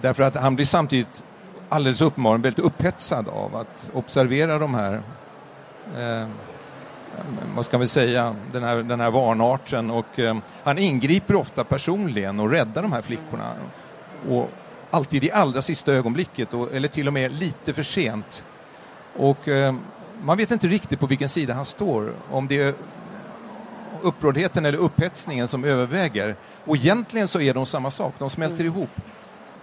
[0.00, 1.24] Därför att han blir samtidigt
[1.68, 5.02] alldeles uppenbarligen väldigt upphetsad av att observera de här
[5.96, 6.28] eh,
[7.54, 12.40] vad ska vi säga, den här, den här vanarten och eh, han ingriper ofta personligen
[12.40, 13.52] och räddar de här flickorna.
[14.28, 14.50] Och
[14.90, 18.44] alltid i allra sista ögonblicket, och, eller till och med lite för sent.
[19.16, 19.74] Och eh,
[20.22, 22.74] man vet inte riktigt på vilken sida han står, om det är
[24.02, 26.36] upprördheten eller upphetsningen som överväger.
[26.64, 28.66] Och egentligen så är de samma sak, de smälter mm.
[28.66, 28.90] ihop.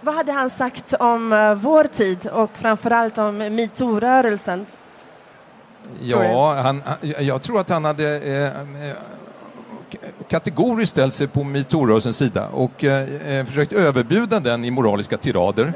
[0.04, 4.66] Vad hade han sagt om uh, vår tid och framförallt om metoo-rörelsen?
[6.00, 6.82] Ja, han,
[7.18, 8.96] jag tror att han hade eh, eh
[10.28, 15.72] kategoriskt ställt sig på metoo-rörelsens sida och eh, eh, försökt överbjuda den i moraliska tirader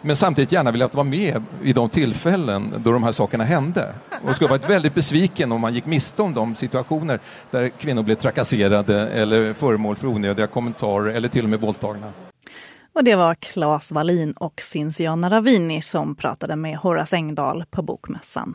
[0.00, 3.94] men samtidigt gärna velat vara med i de tillfällen då de här sakerna hände.
[4.22, 8.14] Och skulle varit väldigt besviken om man gick miste om de situationer där kvinnor blev
[8.14, 12.12] trakasserade eller föremål för onödiga kommentarer eller till och med våldtagna.
[12.96, 18.54] Och det var Claes Wallin och Cinciana Ravini som pratade med Horace Engdahl på Bokmässan.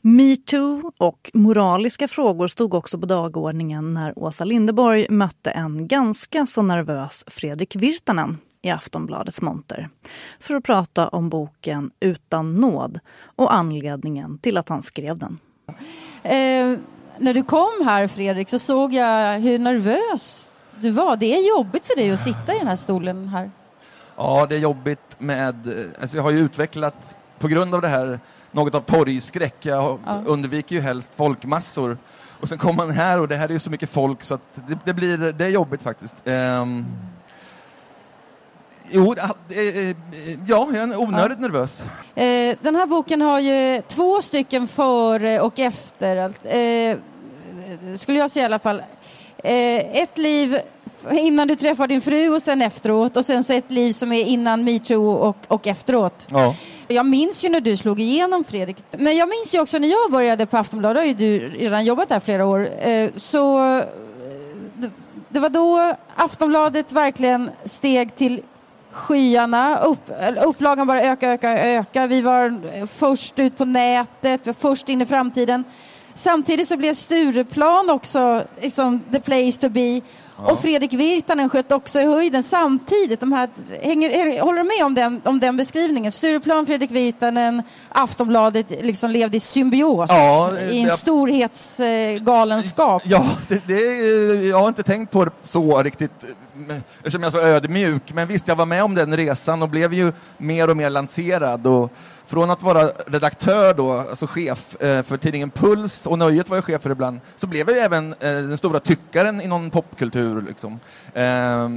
[0.00, 6.62] Metoo och moraliska frågor stod också på dagordningen när Åsa Lindeborg mötte en ganska så
[6.62, 9.88] nervös Fredrik Virtanen i Aftonbladets monter
[10.40, 13.00] för att prata om boken Utan nåd
[13.36, 15.38] och anledningen till att han skrev den.
[16.22, 16.78] Eh,
[17.18, 21.16] när du kom här Fredrik så såg jag hur nervös du var.
[21.16, 23.50] Det är jobbigt för dig att sitta i den här stolen här.
[24.16, 25.86] Ja, det är jobbigt med...
[26.00, 29.56] Alltså jag har ju utvecklat, på grund av det här, något av torgskräck.
[29.60, 30.22] Jag ja.
[30.26, 31.98] undviker ju helst folkmassor.
[32.40, 34.40] Och sen kommer man här och det här är ju så mycket folk så att
[34.54, 36.16] det, det blir, det är jobbigt faktiskt.
[36.24, 36.86] Um,
[38.90, 39.34] Jo, ja,
[40.46, 41.42] jag är onödigt ja.
[41.42, 41.84] nervös.
[42.14, 46.16] Eh, den här boken har ju två stycken före och efter.
[46.16, 46.96] Eh,
[47.96, 48.82] skulle jag säga i alla fall.
[49.42, 50.58] Eh, ett liv
[51.10, 54.24] innan du träffar din fru och sen efteråt och sen så ett liv som är
[54.24, 56.26] innan metoo och, och efteråt.
[56.30, 56.54] Ja.
[56.88, 60.12] Jag minns ju när du slog igenom Fredrik, men jag minns ju också när jag
[60.12, 63.58] började på Aftonbladet, har ju du redan jobbat där flera år, eh, så
[64.74, 64.90] det,
[65.28, 68.42] det var då Aftonbladet verkligen steg till
[68.96, 69.78] skyarna.
[69.78, 70.10] Upp,
[70.44, 72.06] upplagan bara öka, öka, öka.
[72.06, 75.64] Vi var först ut på nätet, vi var först in i framtiden.
[76.16, 80.00] Samtidigt så blev Stureplan också liksom, the place to be.
[80.38, 80.52] Ja.
[80.52, 83.20] Och Fredrik Virtanen sköt också i höjden samtidigt.
[83.20, 83.48] De här,
[83.82, 86.12] hänger, håller du med om den, om den beskrivningen?
[86.12, 93.02] Stureplan, Fredrik Virtanen, Aftonbladet liksom levde i symbios ja, i en jag, storhetsgalenskap.
[93.04, 93.80] Ja, det, det,
[94.46, 96.24] jag har inte tänkt på det så riktigt
[96.98, 98.12] eftersom jag är så ödmjuk.
[98.12, 101.66] Men visst, jag var med om den resan och blev ju mer och mer lanserad.
[101.66, 101.92] Och
[102.26, 106.64] från att vara redaktör då, alltså chef eh, för tidningen Puls, och Nöjet var jag
[106.64, 110.42] chef för ibland, så blev jag även eh, den stora tyckaren inom popkultur.
[110.42, 110.80] Liksom.
[111.14, 111.68] Eh,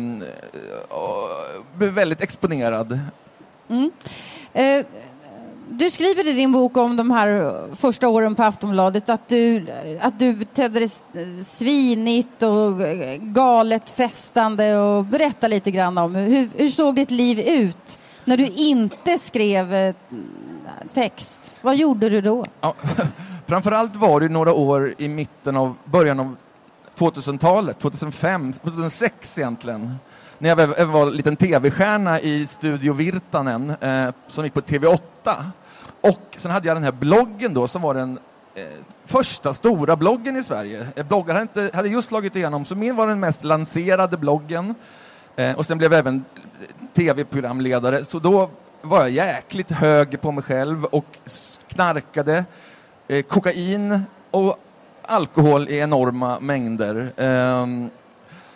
[1.76, 3.00] blev väldigt exponerad.
[3.70, 3.92] Mm.
[4.54, 4.86] Eh,
[5.72, 9.68] du skriver i din bok om de här första åren på Aftonbladet att du,
[10.02, 10.90] att du betedde dig
[11.44, 12.80] svinigt och
[13.20, 18.48] galet festande och berätta lite grann om hur, hur såg ditt liv ut när du
[18.48, 19.96] inte skrev eh,
[20.94, 21.54] text?
[21.62, 22.46] Vad gjorde du då?
[22.62, 22.74] Ja,
[23.48, 26.36] framförallt var det några år i mitten av, början av
[26.98, 29.96] 2000-talet, 2005, 2006 egentligen
[30.40, 35.00] när jag var en liten tv-stjärna i Studio Virtanen eh, som gick på TV8.
[36.02, 38.20] Och sen hade jag den här bloggen då som var den
[38.56, 38.64] eh,
[39.06, 40.88] första stora bloggen i Sverige.
[41.08, 44.76] Bloggar hade, inte, hade just slagit igenom, så min var den mest lanserade bloggen.
[45.40, 46.26] Eh, och sen blev jag även
[46.94, 48.50] tv-programledare, så då
[48.82, 51.06] var jag jäkligt hög på mig själv och
[51.68, 52.46] knarkade
[53.08, 54.56] eh, kokain och
[55.06, 57.14] alkohol i enorma mängder.
[57.18, 57.68] Eh,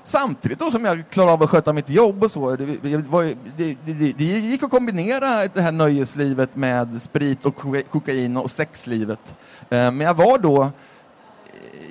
[0.06, 2.56] Samtidigt då som jag klarade av att sköta mitt jobb och så.
[2.56, 7.56] Det, det, det, det gick att kombinera det här nöjeslivet med sprit och
[7.90, 9.36] kokain och sexlivet.
[9.70, 10.72] Ehm, men jag var då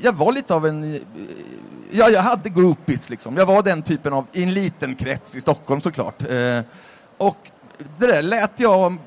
[0.02, 1.00] jag var lite av en...
[1.94, 3.36] Ja, jag hade groupies liksom.
[3.36, 6.22] Jag var den typen av, i en liten krets i Stockholm såklart.
[6.30, 6.60] Eh,
[7.18, 7.36] och
[7.98, 8.98] det där lät jag eh,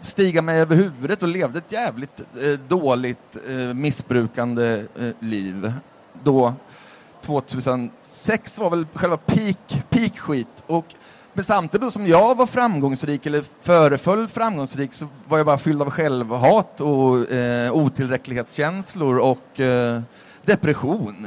[0.00, 5.72] stiga mig över huvudet och levde ett jävligt eh, dåligt eh, missbrukande eh, liv
[6.22, 6.54] då
[7.22, 10.64] 2006 var väl själva peak, peak skit.
[10.66, 10.86] Och,
[11.32, 15.90] men samtidigt som jag var framgångsrik, eller föreföll framgångsrik, så var jag bara fylld av
[15.90, 20.00] självhat och eh, otillräcklighetskänslor och eh,
[20.44, 21.26] depression.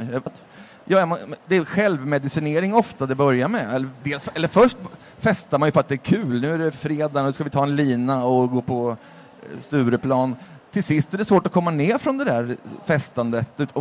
[0.98, 3.74] Ja, det är självmedicinering ofta det börjar med.
[3.74, 4.78] Eller, dels, eller först
[5.18, 6.40] festar man ju för att det är kul.
[6.40, 10.36] Nu är det fredag, nu ska vi ta en lina och gå på eh, Stureplan
[10.70, 13.74] till sist är det svårt att komma ner från det där festandet.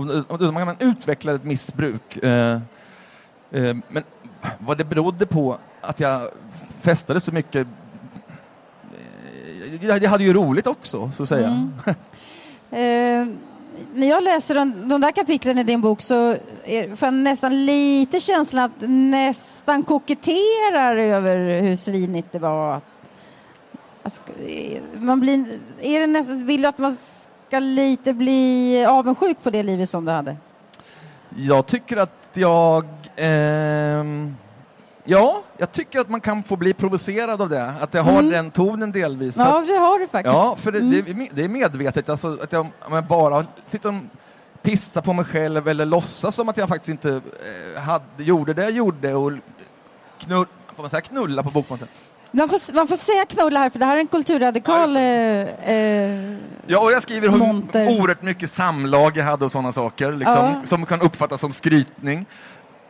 [0.53, 2.17] Man utvecklar ett missbruk.
[2.17, 2.59] Eh,
[3.51, 4.03] Eh, men
[4.59, 6.21] vad det berodde på att jag
[6.81, 7.67] festade så mycket
[9.81, 11.47] jag hade ju roligt också, så att säga.
[11.47, 11.73] Mm.
[13.93, 17.65] När jag läser de, de där kapitlen i din bok så är, får jag nästan
[17.65, 22.81] lite känslan att nästan koketterar över hur svinigt det var.
[24.03, 24.21] Alltså,
[24.93, 25.45] man blir,
[25.81, 26.97] är det nästan, vill du att man
[27.47, 30.37] ska lite bli avundsjuk på det livet som du hade?
[31.37, 32.85] Jag tycker att jag...
[33.15, 34.03] Eh
[35.11, 37.73] ja, jag tycker att man kan få bli provocerad av det.
[37.81, 38.29] Att jag har Mm.
[38.29, 39.37] den tonen delvis.
[39.37, 40.35] Ja, att- det har du faktiskt.
[40.35, 41.27] Ja, för det, Mm.
[41.33, 42.09] det, är- medvetet.
[42.09, 43.95] Alltså, att jag, om jag bara sitter och
[44.61, 47.21] pissar på mig själv eller låtsas som att jag faktiskt inte
[47.75, 49.31] eh, hade, gjorde det jag gjorde och
[50.19, 50.45] knull,
[50.75, 51.89] får man säga knulla på bokmålet?
[52.33, 54.95] Man får, man får säga knulla här, för det här är en kulturradikal...
[54.97, 56.35] eh, eh,
[56.67, 57.87] Ja, och jag skriver hur Monter.
[57.99, 60.61] oerhört mycket samlag jag hade och sådana saker liksom, Ja.
[60.65, 62.25] som kan uppfattas som skrytning.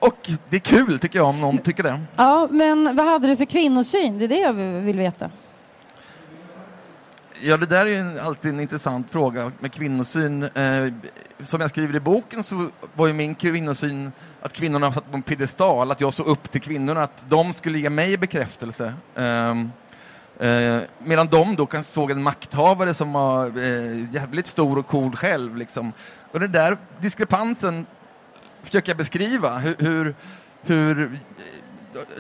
[0.02, 2.02] Och det är kul tycker jag om någon tycker det.
[2.16, 4.18] ja, men vad hade du för kvinnosyn?
[4.18, 5.32] Det är det jag vill veta.
[7.42, 10.44] Ja, det där är ju en, alltid en intressant fråga med kvinnosyn.
[10.44, 10.94] Eh,
[11.46, 15.22] som jag skriver i boken så var ju min kvinnosyn att kvinnorna satt på en
[15.22, 18.94] piedestal, att jag såg upp till kvinnorna, att de skulle ge mig bekräftelse.
[19.16, 19.72] Ehm,
[20.40, 25.16] eh, medan de då kan såg en makthavare som var eh, jävligt stor och cool
[25.16, 25.58] själv.
[25.58, 25.94] Liksom.
[26.32, 27.86] Och den där diskrepansen
[28.64, 29.58] försöker jag beskriva.
[29.58, 30.16] Hur, hur,
[30.62, 31.20] hur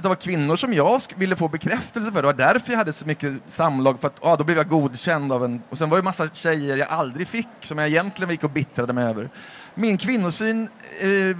[0.01, 2.21] det var kvinnor som jag ville få bekräftelse för.
[2.21, 5.31] Det var därför jag hade så mycket samlag, för att ah, då blev jag godkänd
[5.31, 5.61] av en...
[5.69, 8.93] Och sen var det massa tjejer jag aldrig fick, som jag egentligen gick och bittrade
[8.93, 9.29] mig över.
[9.75, 10.69] Min kvinnosyn...
[10.99, 11.37] Eh,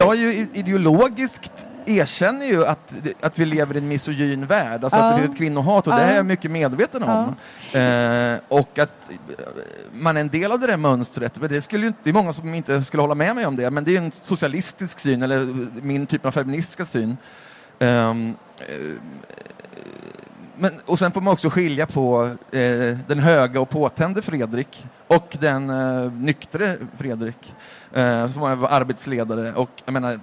[0.00, 4.98] jag är ju ideologiskt erkänner ju att, att vi lever i en misogyn värld, alltså
[5.00, 5.04] Ja.
[5.04, 6.06] att det finns ett kvinnohat och det Ja.
[6.06, 7.36] är jag mycket medveten om.
[7.80, 9.10] Eh, och att
[9.92, 12.54] man är en del av det där mönstret, det, skulle inte, det är många som
[12.54, 15.46] inte skulle hålla med mig om det, men det är en socialistisk syn, eller
[15.82, 17.16] min typ av feministiska syn.
[17.78, 18.14] Eh,
[20.60, 25.36] men, och sen får man också skilja på eh, den höga och påtände Fredrik och
[25.40, 27.54] den eh, nyktre Fredrik,
[27.94, 29.52] eh, som var arbetsledare.
[29.54, 30.20] Och jag menar,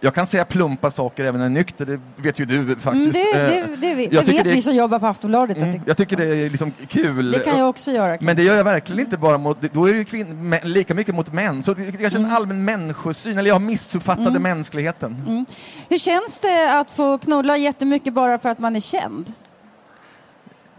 [0.00, 2.80] jag kan säga plumpa saker även när jag är nykter, det vet ju du Mm,
[2.80, 3.12] faktiskt.
[3.12, 5.56] det, det, Eh, det, det vet vi som jobbar på Aftonbladet.
[5.56, 7.32] Mm, jag tycker det är liksom kul.
[7.32, 8.18] Det kan jag också göra.
[8.20, 10.94] Men det gör jag verkligen inte bara mot, då är det ju kvinn, mä- lika
[10.94, 11.62] mycket mot män.
[11.62, 14.42] Så det är kanske en allmän människosyn, eller jag missuppfattade Mm.
[14.42, 15.22] mänskligheten.
[15.26, 15.46] Mm.
[15.88, 19.32] Hur känns det att få knulla jättemycket bara för att man är känd?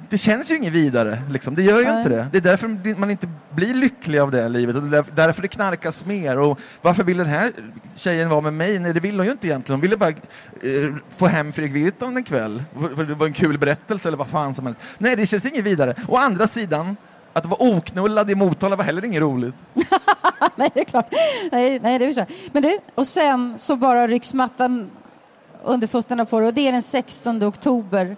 [0.09, 1.55] Det känns ju inget vidare, liksom.
[1.55, 1.97] det gör ju Nej.
[1.97, 2.27] inte det.
[2.31, 4.83] Det är därför man inte blir lycklig av det livet, och
[5.15, 6.39] därför det knarkas mer.
[6.39, 7.51] Och varför vill den här
[7.95, 8.79] tjejen vara med mig?
[8.79, 9.75] Nej, det vill hon ju inte egentligen.
[9.75, 12.63] Hon ville bara eh, få hem Fredrik Virtanen en kväll,
[12.95, 14.81] för det var en kul berättelse eller vad fan som helst.
[14.97, 15.95] Nej, det känns inget vidare.
[16.07, 16.95] Å andra sidan,
[17.33, 19.55] att vara oknullad i Motala var heller inget roligt.
[20.55, 21.13] nej, det är klart.
[21.51, 22.25] Nej, nej, det är så.
[22.51, 24.89] Men du, och sen så bara rycks mattan
[25.63, 28.17] under fötterna på dig och det är den 16 oktober.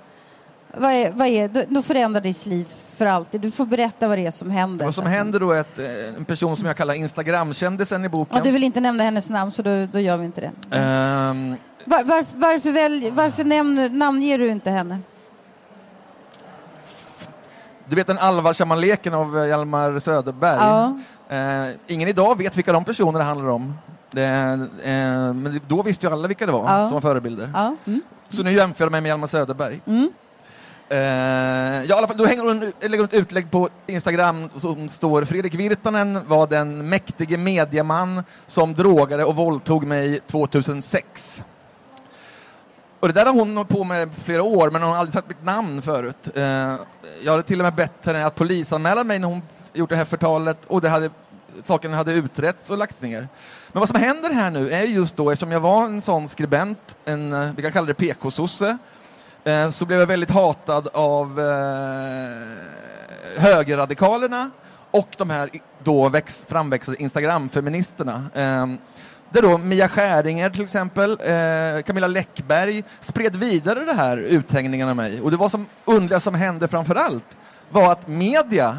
[0.80, 2.66] Vad är, vad är, då, förändrar ditt liv
[2.98, 3.42] för alltid.
[3.42, 4.86] Du får berätta vad det är som händer.
[4.86, 5.86] Vad som händer då är att eh,
[6.18, 9.52] en person som jag kallar Instagramkändisen i boken Ja, du vill inte nämna hennes namn
[9.52, 10.78] så då, då gör vi inte det.
[10.78, 11.56] ehm,
[11.86, 15.00] Var, varför, varför, välj, varför nämner, namnger du inte henne?
[17.90, 20.58] Du vet den allvarsamma leken av eh, Hjalmar Söderberg?
[20.60, 21.00] Ja.
[21.30, 23.74] Eh, ingen idag vet vilka de personerna handlar om.
[24.12, 24.24] Det,
[24.84, 26.88] eh, men då visste ju alla vilka det var Ja.
[26.88, 27.50] som var förebilder.
[27.54, 27.76] Ja.
[27.86, 28.02] Mm.
[28.30, 29.82] Så nu jämför jag mig med Hjalmar Söderberg.
[29.88, 30.12] Mm.
[30.90, 34.90] Eh, ja, i alla fall, då hänger hon, lägger hon ett utlägg på Instagram som
[34.90, 41.44] står Fredrik Virtanen var den mäktige medieman som drogade och våldtog mig 2006.
[43.00, 45.28] Och det där har hon hållit på med flera år, men hon har aldrig sagt
[45.28, 46.30] mitt namn förut.
[46.36, 46.76] Eh,
[47.24, 49.42] jag hade till och med bett henne att polisanmäla mig när hon
[49.74, 51.10] gjort det här förtalet och det hade,
[51.64, 53.28] saken hade utretts och lagts ner.
[53.72, 56.98] Men vad som händer här nu är just då, eftersom jag var en sån skribent,
[57.06, 58.78] en, eh, vi kan kalla det PK-sosse,
[59.48, 62.38] eh, så blev jag väldigt hatad av eh,
[63.38, 64.52] högerradikalerna
[64.92, 65.50] och de här
[65.84, 68.30] då väx, framväxande Instagram-feministerna.
[68.34, 68.68] Eh,
[69.30, 74.96] där då Mia Skäringer till exempel, eh, Camilla Läckberg spred vidare det här uthängningen av
[74.96, 75.22] mig.
[75.22, 77.38] Och det var som underliga som hände framför allt
[77.70, 78.78] var att media,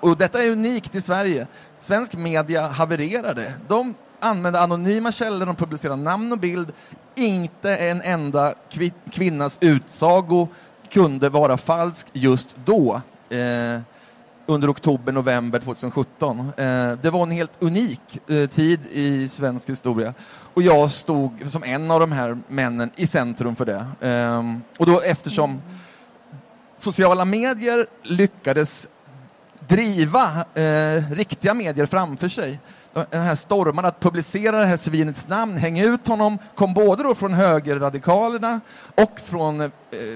[0.00, 1.46] och detta är unikt i Sverige,
[1.80, 3.52] svensk media havererade.
[3.68, 6.72] De använde anonyma källor, de publicerade namn och bild.
[7.16, 8.54] Inte en enda
[9.10, 10.48] kvinnas utsago
[10.90, 13.00] kunde vara falsk just då.
[13.28, 13.80] Eh,
[14.46, 16.52] under oktober, november 2017.
[16.56, 20.14] Eh, det var en helt unik eh, tid i svensk historia.
[20.54, 24.08] Och jag stod som en av de här männen i centrum för det.
[24.08, 24.42] Eh,
[24.78, 25.62] och då eftersom
[26.76, 28.86] sociala medier lyckades
[29.68, 32.60] driva eh, riktiga medier framför sig,
[32.94, 37.14] den här stormen att publicera det här svinets namn, hänga ut honom, kom både då
[37.14, 38.60] från högerradikalerna
[38.94, 39.68] och från eh,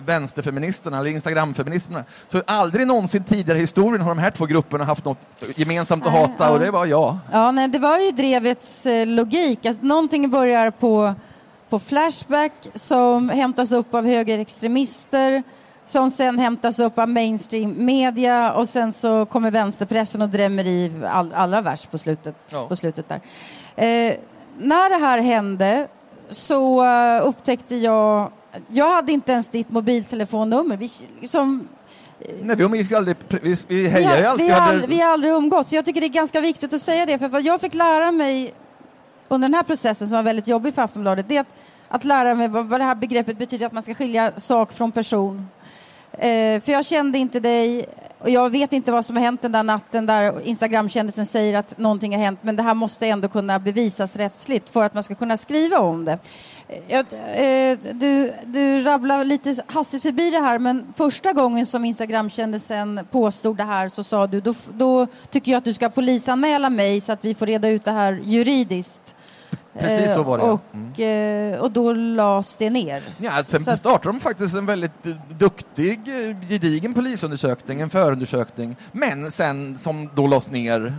[0.06, 2.04] vänsterfeministerna, eller Instagramfeministerna.
[2.28, 5.18] Så aldrig någonsin tidigare i historien har de här två grupperna haft något
[5.56, 6.50] gemensamt att Nej, hata ja.
[6.50, 7.16] och det var jag.
[7.32, 11.14] Ja, nej, det var ju drevets eh, logik, att någonting börjar på,
[11.68, 15.42] på Flashback som hämtas upp av högerextremister
[15.88, 20.92] som sen hämtas upp av mainstream media och sen så kommer vänsterpressen och drämmer i
[21.10, 22.66] all, allra värst på slutet, Ja.
[22.68, 23.20] på slutet där.
[23.76, 24.14] Eh,
[24.58, 25.88] när det här hände
[26.30, 28.30] så eh, upptäckte jag,
[28.68, 30.76] jag hade inte ens ditt mobiltelefonnummer.
[30.76, 30.88] Vi,
[31.28, 31.68] som,
[32.42, 34.46] Nej, vi umgicks aldrig, vi, vi vi, hejar har, alltid.
[34.46, 35.72] vi, har, aldrig- vi har aldrig umgåtts.
[35.72, 37.18] Jag tycker det är ganska viktigt att säga det.
[37.18, 38.54] För vad jag fick lära mig
[39.28, 41.46] under den här processen som var väldigt jobbig för Aftonbladet, det är att,
[41.88, 44.92] att lära mig vad, vad det här begreppet betyder, att man ska skilja sak från
[44.92, 45.46] person.
[46.18, 47.86] Eh, för jag kände inte dig
[48.18, 51.78] och jag vet inte vad som har hänt den där natten där Instagramkändisen säger att
[51.78, 55.14] någonting har hänt men det här måste ändå kunna bevisas rättsligt för att man ska
[55.14, 56.18] kunna skriva om det.
[56.68, 61.84] Eh, jag, eh, du, du rabblar lite hastigt förbi det här men första gången som
[61.84, 66.70] Instagramkändisen påstod det här så sa du då, då tycker jag att du ska polisanmäla
[66.70, 69.14] mig så att vi får reda ut det här juridiskt.
[69.80, 70.44] Precis så var det.
[70.44, 73.02] Och, eh, och då lades det ner.
[73.18, 78.76] Ja, sen Så startade de faktiskt en väldigt eh, duktig, eh, gedigen polisundersökning, en förundersökning,
[78.92, 80.94] men sen som då lades ner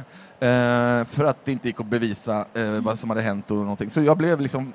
[1.09, 2.45] för att det inte gick att bevisa
[2.81, 3.89] vad som hade hänt och någonting.
[3.89, 4.73] Så jag blev liksom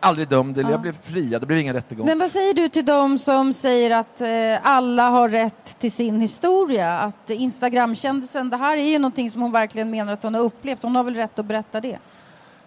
[0.00, 0.74] aldrig dömd, eller Ja.
[0.74, 2.06] jag blev friad, det blev ingen rättegång.
[2.06, 4.28] Men vad säger du till dem som säger att eh,
[4.62, 6.98] alla har rätt till sin historia?
[6.98, 10.82] Att Instagramkändisen, det här är ju någonting som hon verkligen menar att hon har upplevt.
[10.82, 11.98] Hon har väl rätt att berätta det?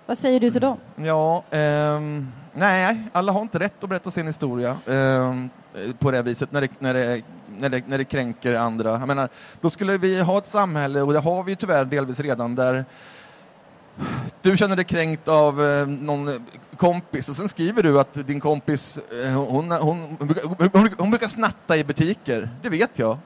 [0.05, 0.77] Vad säger du till dem?
[0.95, 6.21] Ja, ehm, nej, alla har inte rätt att berätta sin historia ehm, eh, på det
[6.21, 7.21] viset när det, när, det,
[7.59, 8.89] när, det, när det kränker andra.
[8.89, 9.29] Jag menar,
[9.61, 12.85] då skulle vi ha ett samhälle, och det har vi ju tyvärr delvis redan, där
[14.41, 16.45] du känner dig kränkt av eh, någon
[16.77, 21.09] kompis och sen skriver du att din kompis, eh, hon, hon, hon, brukar, hon, hon
[21.11, 22.49] brukar snatta i butiker.
[22.61, 23.17] Det vet jag.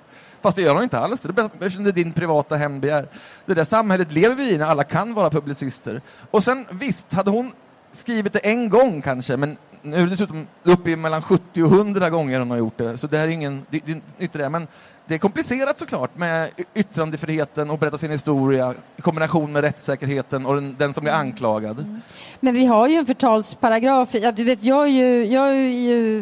[0.41, 1.21] Fast det gör hon inte alls.
[1.21, 3.07] Det är det är din privata hembegär.
[3.45, 6.01] Det där samhället lever vi i när alla kan vara publicister.
[6.31, 7.51] Och sen visst, hade hon
[7.91, 11.71] skrivit det en gång kanske, men nu är det dessutom uppe i mellan 70 och
[11.71, 12.97] 100 gånger hon har gjort det.
[12.97, 14.49] Så det här är ingen, det, det, inte det.
[14.49, 14.67] Men
[15.07, 20.55] det är komplicerat såklart med yttrandefriheten och berätta sin historia i kombination med rättssäkerheten och
[20.55, 22.01] den, den som blir anklagad.
[22.39, 24.09] Men vi har ju en förtalsparagraf.
[24.13, 26.21] Ja, du vet, jag är ju, jag är ju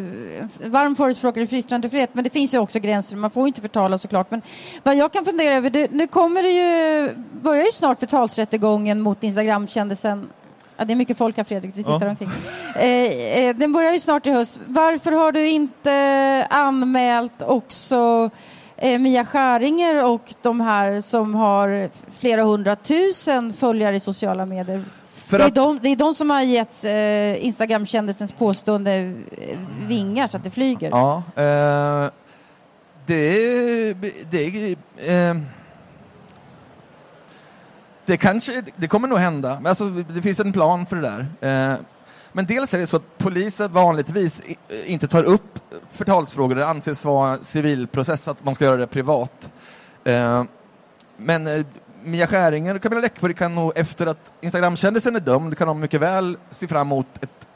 [0.65, 3.17] varm förespråkare för yttrandefrihet, men det finns ju också gränser.
[3.17, 4.31] Man får ju inte förtala såklart.
[4.31, 4.41] Men
[4.83, 7.09] vad jag kan fundera över, det, nu kommer det ju,
[7.41, 10.29] börjar ju snart förtalsrättegången mot Instagramkändisen
[10.77, 12.09] Ja, det är mycket folk här Fredrik, du tittar Ja.
[12.09, 12.29] omkring.
[12.75, 14.59] Eh, eh, den börjar ju snart i höst.
[14.67, 18.29] Varför har du inte anmält också
[18.83, 24.83] eh, Mia Skäringer och de här som har flera hundratusen följare i sociala medier?
[25.13, 29.57] För det, är att- de, det är de som har gett eh, Instagram-kändisens påstående eh,
[29.87, 30.89] vingar så att det flyger.
[30.89, 32.09] Ja, eh,
[33.05, 33.93] det,
[34.31, 34.75] det,
[35.07, 35.35] eh,
[38.05, 39.61] det kanske, det kommer nog hända.
[39.65, 41.77] Alltså, det finns en plan för det där.
[42.33, 44.41] Men dels är det så att polisen vanligtvis
[44.85, 45.59] inte tar upp
[45.89, 46.55] förtalsfrågor.
[46.55, 49.49] Det anses vara civilprocess, att man ska göra det privat.
[50.03, 50.43] Eh,
[51.17, 51.65] men eh,
[52.03, 56.01] Mia Skäringer och Camilla Läckberg kan nog, efter att Instagramkändisen är dömd, kan de mycket
[56.01, 57.47] väl se fram emot ett,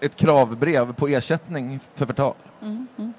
[0.00, 2.34] ett kravbrev på ersättning för förtal.
[2.62, 3.12] Mm, mm.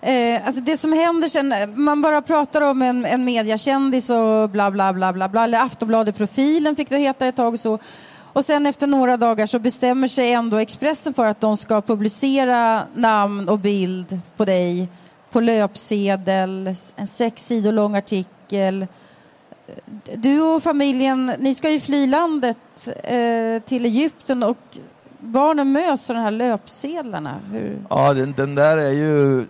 [0.00, 4.50] Eh, alltså det som händer sen, eh, man bara pratar om en, en mediakändis och
[4.50, 7.78] bla bla bla bla bla, eller Aftonbladet-profilen fick det heta ett tag och så.
[8.38, 12.82] Och sen efter några dagar så bestämmer sig ändå Expressen för att de ska publicera
[12.94, 14.88] namn och bild på dig
[15.30, 18.86] på löpsedel, en sex sidor lång artikel.
[20.14, 24.78] Du och familjen, ni ska ju fly landet eh, till Egypten och
[25.18, 27.34] barnen möts av de här löpsedlarna.
[27.52, 27.82] Hur?
[27.90, 29.46] Ja, den, den där är ju...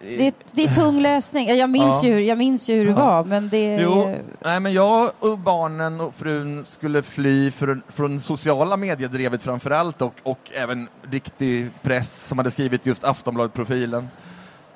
[0.00, 1.48] Det är, det är tung läsning.
[1.56, 2.08] Jag minns, Ja.
[2.08, 2.96] ju, hur, jag minns ju hur det Ja.
[2.96, 3.78] var, men det.
[3.82, 9.70] Jo, nej, men jag och barnen och frun skulle fly för, från sociala mediedrevet framför
[9.70, 14.08] allt och, och även riktig press som hade skrivit just Aftonbladet-profilen.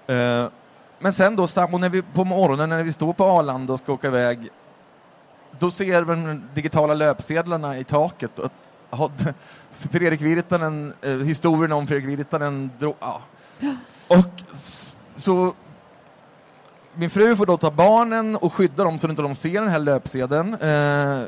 [0.07, 0.47] Eh,
[0.99, 4.07] men sen då, när vi, på morgonen när vi står på Arlanda och ska åka
[4.07, 4.49] iväg,
[5.59, 8.39] då ser vi de digitala löpsedlarna i taket.
[8.39, 8.53] Och,
[8.91, 9.11] ha,
[9.91, 13.23] Fredrik Virtanen, eh, historien om Fredrik Virtanen, drog, ja.
[14.09, 14.43] Och
[15.21, 15.55] så
[16.95, 19.71] min fru får då ta barnen och skydda dem så att inte de ser den
[19.71, 20.55] här löpsedeln.
[20.55, 21.23] Eh,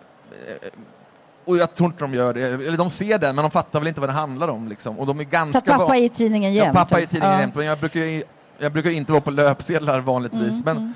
[1.45, 2.41] och jag tror inte de gör det.
[2.43, 4.69] Eller de ser den, men de fattar väl inte vad det handlar om.
[4.69, 4.99] Liksom.
[4.99, 6.67] Och de är För ganska att pappa är i tidningen jämt.
[6.67, 7.41] Ja, pappa är i tidningen Ja.
[7.41, 7.55] jämt.
[7.55, 8.23] Men jag brukar, ju-
[8.59, 10.63] jag brukar inte vara på löpsedlar vanligtvis.
[10.63, 10.93] Mm, men mm.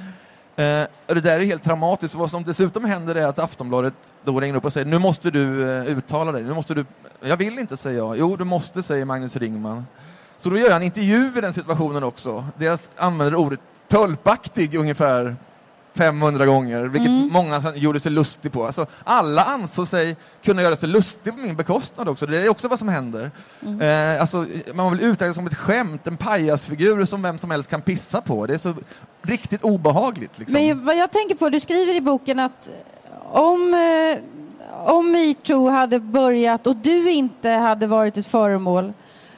[0.59, 2.15] Eh, det där är helt traumatiskt.
[2.15, 3.95] Vad som dessutom händer är att Aftonbladet
[4.25, 6.43] då ringer upp och säger nu måste du eh, uttala dig.
[6.43, 6.87] Nu måste du...
[7.21, 8.19] Jag vill inte, säger jag.
[8.19, 9.87] Jo, du måste, säger Magnus Ringman.
[10.39, 14.75] Så då gör jag en intervju i den situationen också, där jag använder ordet tölpaktig
[14.75, 15.37] ungefär
[15.95, 17.29] 500 gånger, vilket Mm.
[17.33, 18.67] många gjorde sig lustig på.
[18.67, 22.27] Alltså, alla ansåg sig kunna göra sig lustig på min bekostnad också.
[22.27, 23.31] Det är också vad som händer.
[23.63, 24.15] Mm.
[24.15, 27.83] Eh, alltså, man vill uträkna som ett skämt, en pajasfigur som vem som helst kan
[27.83, 28.47] pissa på.
[28.47, 28.75] Det är så
[29.23, 30.39] riktigt obehagligt.
[30.39, 30.53] Liksom.
[30.55, 32.71] Men vad jag tänker på, du skriver i boken att
[33.31, 34.19] om, eh,
[34.85, 38.93] om metoo hade börjat och du inte hade varit ett föremål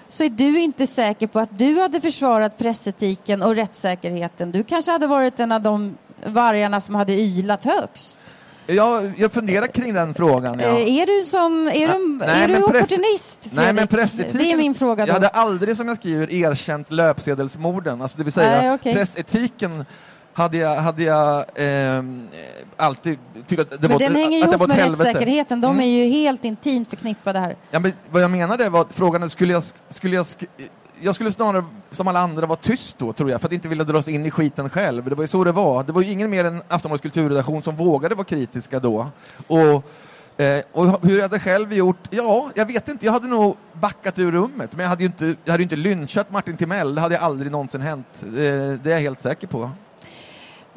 [0.09, 4.53] så är du inte säker på att du hade försvarat pressetiken och rättssäkerheten.
[4.53, 5.97] Du kanske hade varit en av de
[6.27, 8.37] vargarna som hade ylat högst.
[8.67, 10.61] Jag, jag funderar kring den frågan.
[10.61, 10.67] Ja.
[10.67, 13.57] Eh, Är du, sån, är du, Nej, är du opportunist, Fredrik?
[13.57, 15.09] Nej, men pressetiken, Det är min fråga då.
[15.09, 18.03] Jag hade aldrig, som jag skriver, erkänt löpsedelsmorden.
[18.03, 18.95] Alltså, det vill säga, Nej, okej.
[18.95, 19.85] pressetiken
[20.39, 22.29] hade jag, hade jag ehm,
[22.77, 25.05] alltid tyckt att det men var, den hänger att det ihop ett med helvete.
[25.11, 25.61] rättssäkerheten.
[25.61, 25.81] De Mm.
[25.81, 27.57] är ju helt intimt förknippade här.
[27.71, 30.27] Ja, men vad jag menade var att frågan är, skulle jag, skulle jag,
[31.01, 33.85] jag skulle snarare som alla andra vara tyst då, tror jag, för att inte vilja
[33.85, 35.09] dras in i skiten själv.
[35.09, 35.85] Det var ju så det var.
[35.85, 39.07] Det var ju ingen mer än Aftonbladets kulturredaktion som vågade vara kritiska då.
[39.47, 39.61] Och,
[40.43, 41.99] eh, och hur jag hade själv gjort?
[42.11, 43.07] Ja, jag vet inte.
[43.07, 46.31] Jag hade nog backat ur rummet, men jag hade ju inte, jag hade inte lynchat
[46.31, 46.95] Martin Timell.
[46.95, 48.07] Det hade aldrig någonsin hänt.
[48.25, 49.71] Eh, det är jag helt säker på.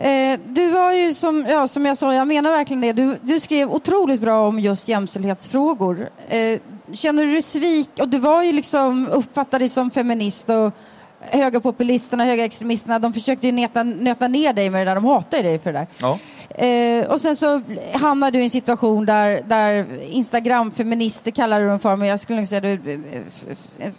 [0.01, 3.39] Eh, du var ju som, ja, som jag sa, jag menar verkligen det, du, du
[3.39, 6.09] skrev otroligt bra om just jämställdhetsfrågor.
[6.29, 6.59] Eh,
[6.93, 7.89] känner du dig svik?
[7.99, 10.71] Och du var ju liksom, uppfattad dig som feminist och
[11.19, 15.59] högerpopulisterna, högerextremisterna, de försökte ju neta, nöta ner dig med det där, de hatade dig
[15.59, 15.87] för det där.
[15.97, 16.17] Ja.
[16.65, 17.61] Eh, och sen så
[17.93, 22.39] hamnade du i en situation där, där Instagram-feminister kallar du dem för, men jag skulle
[22.39, 23.93] nog säga du eh, f-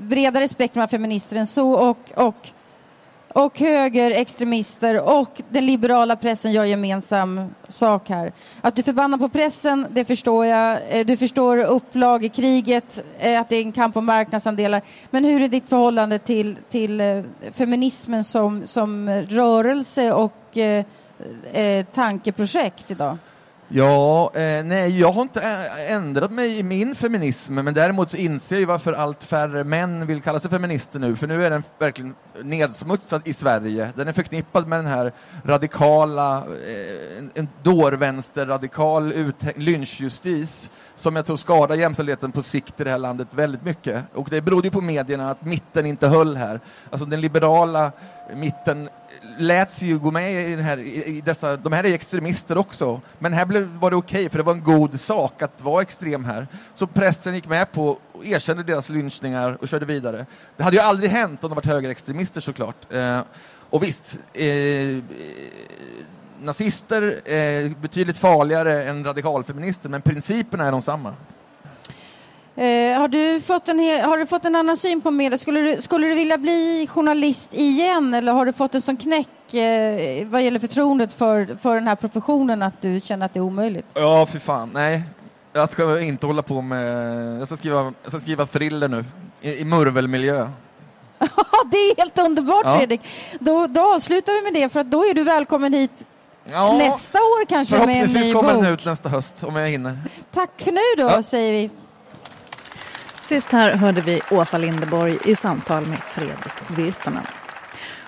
[0.00, 2.48] bredare spektrum av feminister än så och, och,
[3.32, 8.32] och högerextremister och den liberala pressen gör gemensam sak här.
[8.60, 10.78] Att du förbannar på pressen, det förstår jag.
[10.88, 14.82] Eh, du förstår upplagekriget, kriget, eh, att det är en kamp om marknadsandelar.
[15.10, 17.22] Men hur är ditt förhållande till, till eh,
[17.52, 23.16] feminismen som, som rörelse och eh, tankeprojekt idag?
[23.70, 28.16] Ja, eh, nej, jag har inte eh, ändrat mig i min feminism, men däremot så
[28.16, 31.50] inser jag ju varför allt färre män vill kalla sig feminister nu, för nu är
[31.50, 33.92] den verkligen nedsmutsad i Sverige.
[33.94, 35.12] Den är förknippad med den här
[35.44, 39.12] radikala, eh, en, en dårvänsterradikal
[39.56, 44.04] lynchjustis som jag tror skadar jämställdheten på sikt i det här landet väldigt mycket.
[44.14, 46.60] Och det berodde ju på medierna att mitten inte höll här.
[46.90, 47.92] Alltså den liberala
[48.34, 48.88] mitten
[49.38, 53.00] lät sig ju gå med i, den här, i, dessa, de här är extremister också,
[53.18, 56.24] men här blev, var det okej för det var en god sak att vara extrem
[56.24, 56.46] här.
[56.74, 60.26] Så pressen gick med på och erkände deras lynchningar och körde vidare.
[60.56, 62.92] Det hade ju aldrig hänt om de varit högerextremister såklart.
[62.94, 63.20] Eh,
[63.70, 65.02] och visst, eh, eh
[66.40, 71.14] nazister är betydligt farligare än radikalfeminister, men principerna är de samma.
[72.58, 75.38] Eh, har, du fått en, har du fått en annan syn på media?
[75.38, 79.54] Skulle du, skulle du vilja bli journalist igen eller har du fått en sån knäck
[79.54, 83.42] eh, vad gäller förtroendet för, för den här professionen att du känner att det är
[83.42, 83.86] omöjligt?
[83.94, 85.02] Ja, för fan, nej.
[85.52, 87.40] Jag ska inte hålla på med...
[87.40, 89.04] Jag ska skriva, jag ska skriva thriller nu,
[89.40, 90.48] i, i murvelmiljö.
[91.70, 92.76] Det är helt underbart Ja.
[92.78, 93.00] Fredrik.
[93.40, 95.90] Då, då avslutar vi med det för att då är du välkommen hit
[96.52, 98.62] Ja, nästa år kanske med en Förhoppningsvis ny kommer bok.
[98.62, 99.98] den ut nästa höst, om jag hinner.
[100.34, 101.22] Tack för nu då Ja.
[101.22, 101.70] säger vi.
[103.28, 107.24] Sist här hörde vi Åsa Linderborg i samtal med Fredrik Virtanen.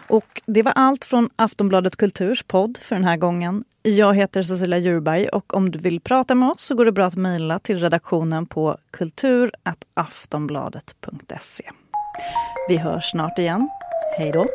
[0.08, 3.64] Och det var allt från Aftonbladet Kulturs podd för den här gången.
[3.82, 7.06] Jag heter Cecilia Djurberg och om du vill prata med oss så går det bra
[7.06, 11.70] att mejla till redaktionen på kultur.aftonbladet.se.
[12.68, 13.68] Vi hörs snart igen.
[14.18, 14.46] Hej då!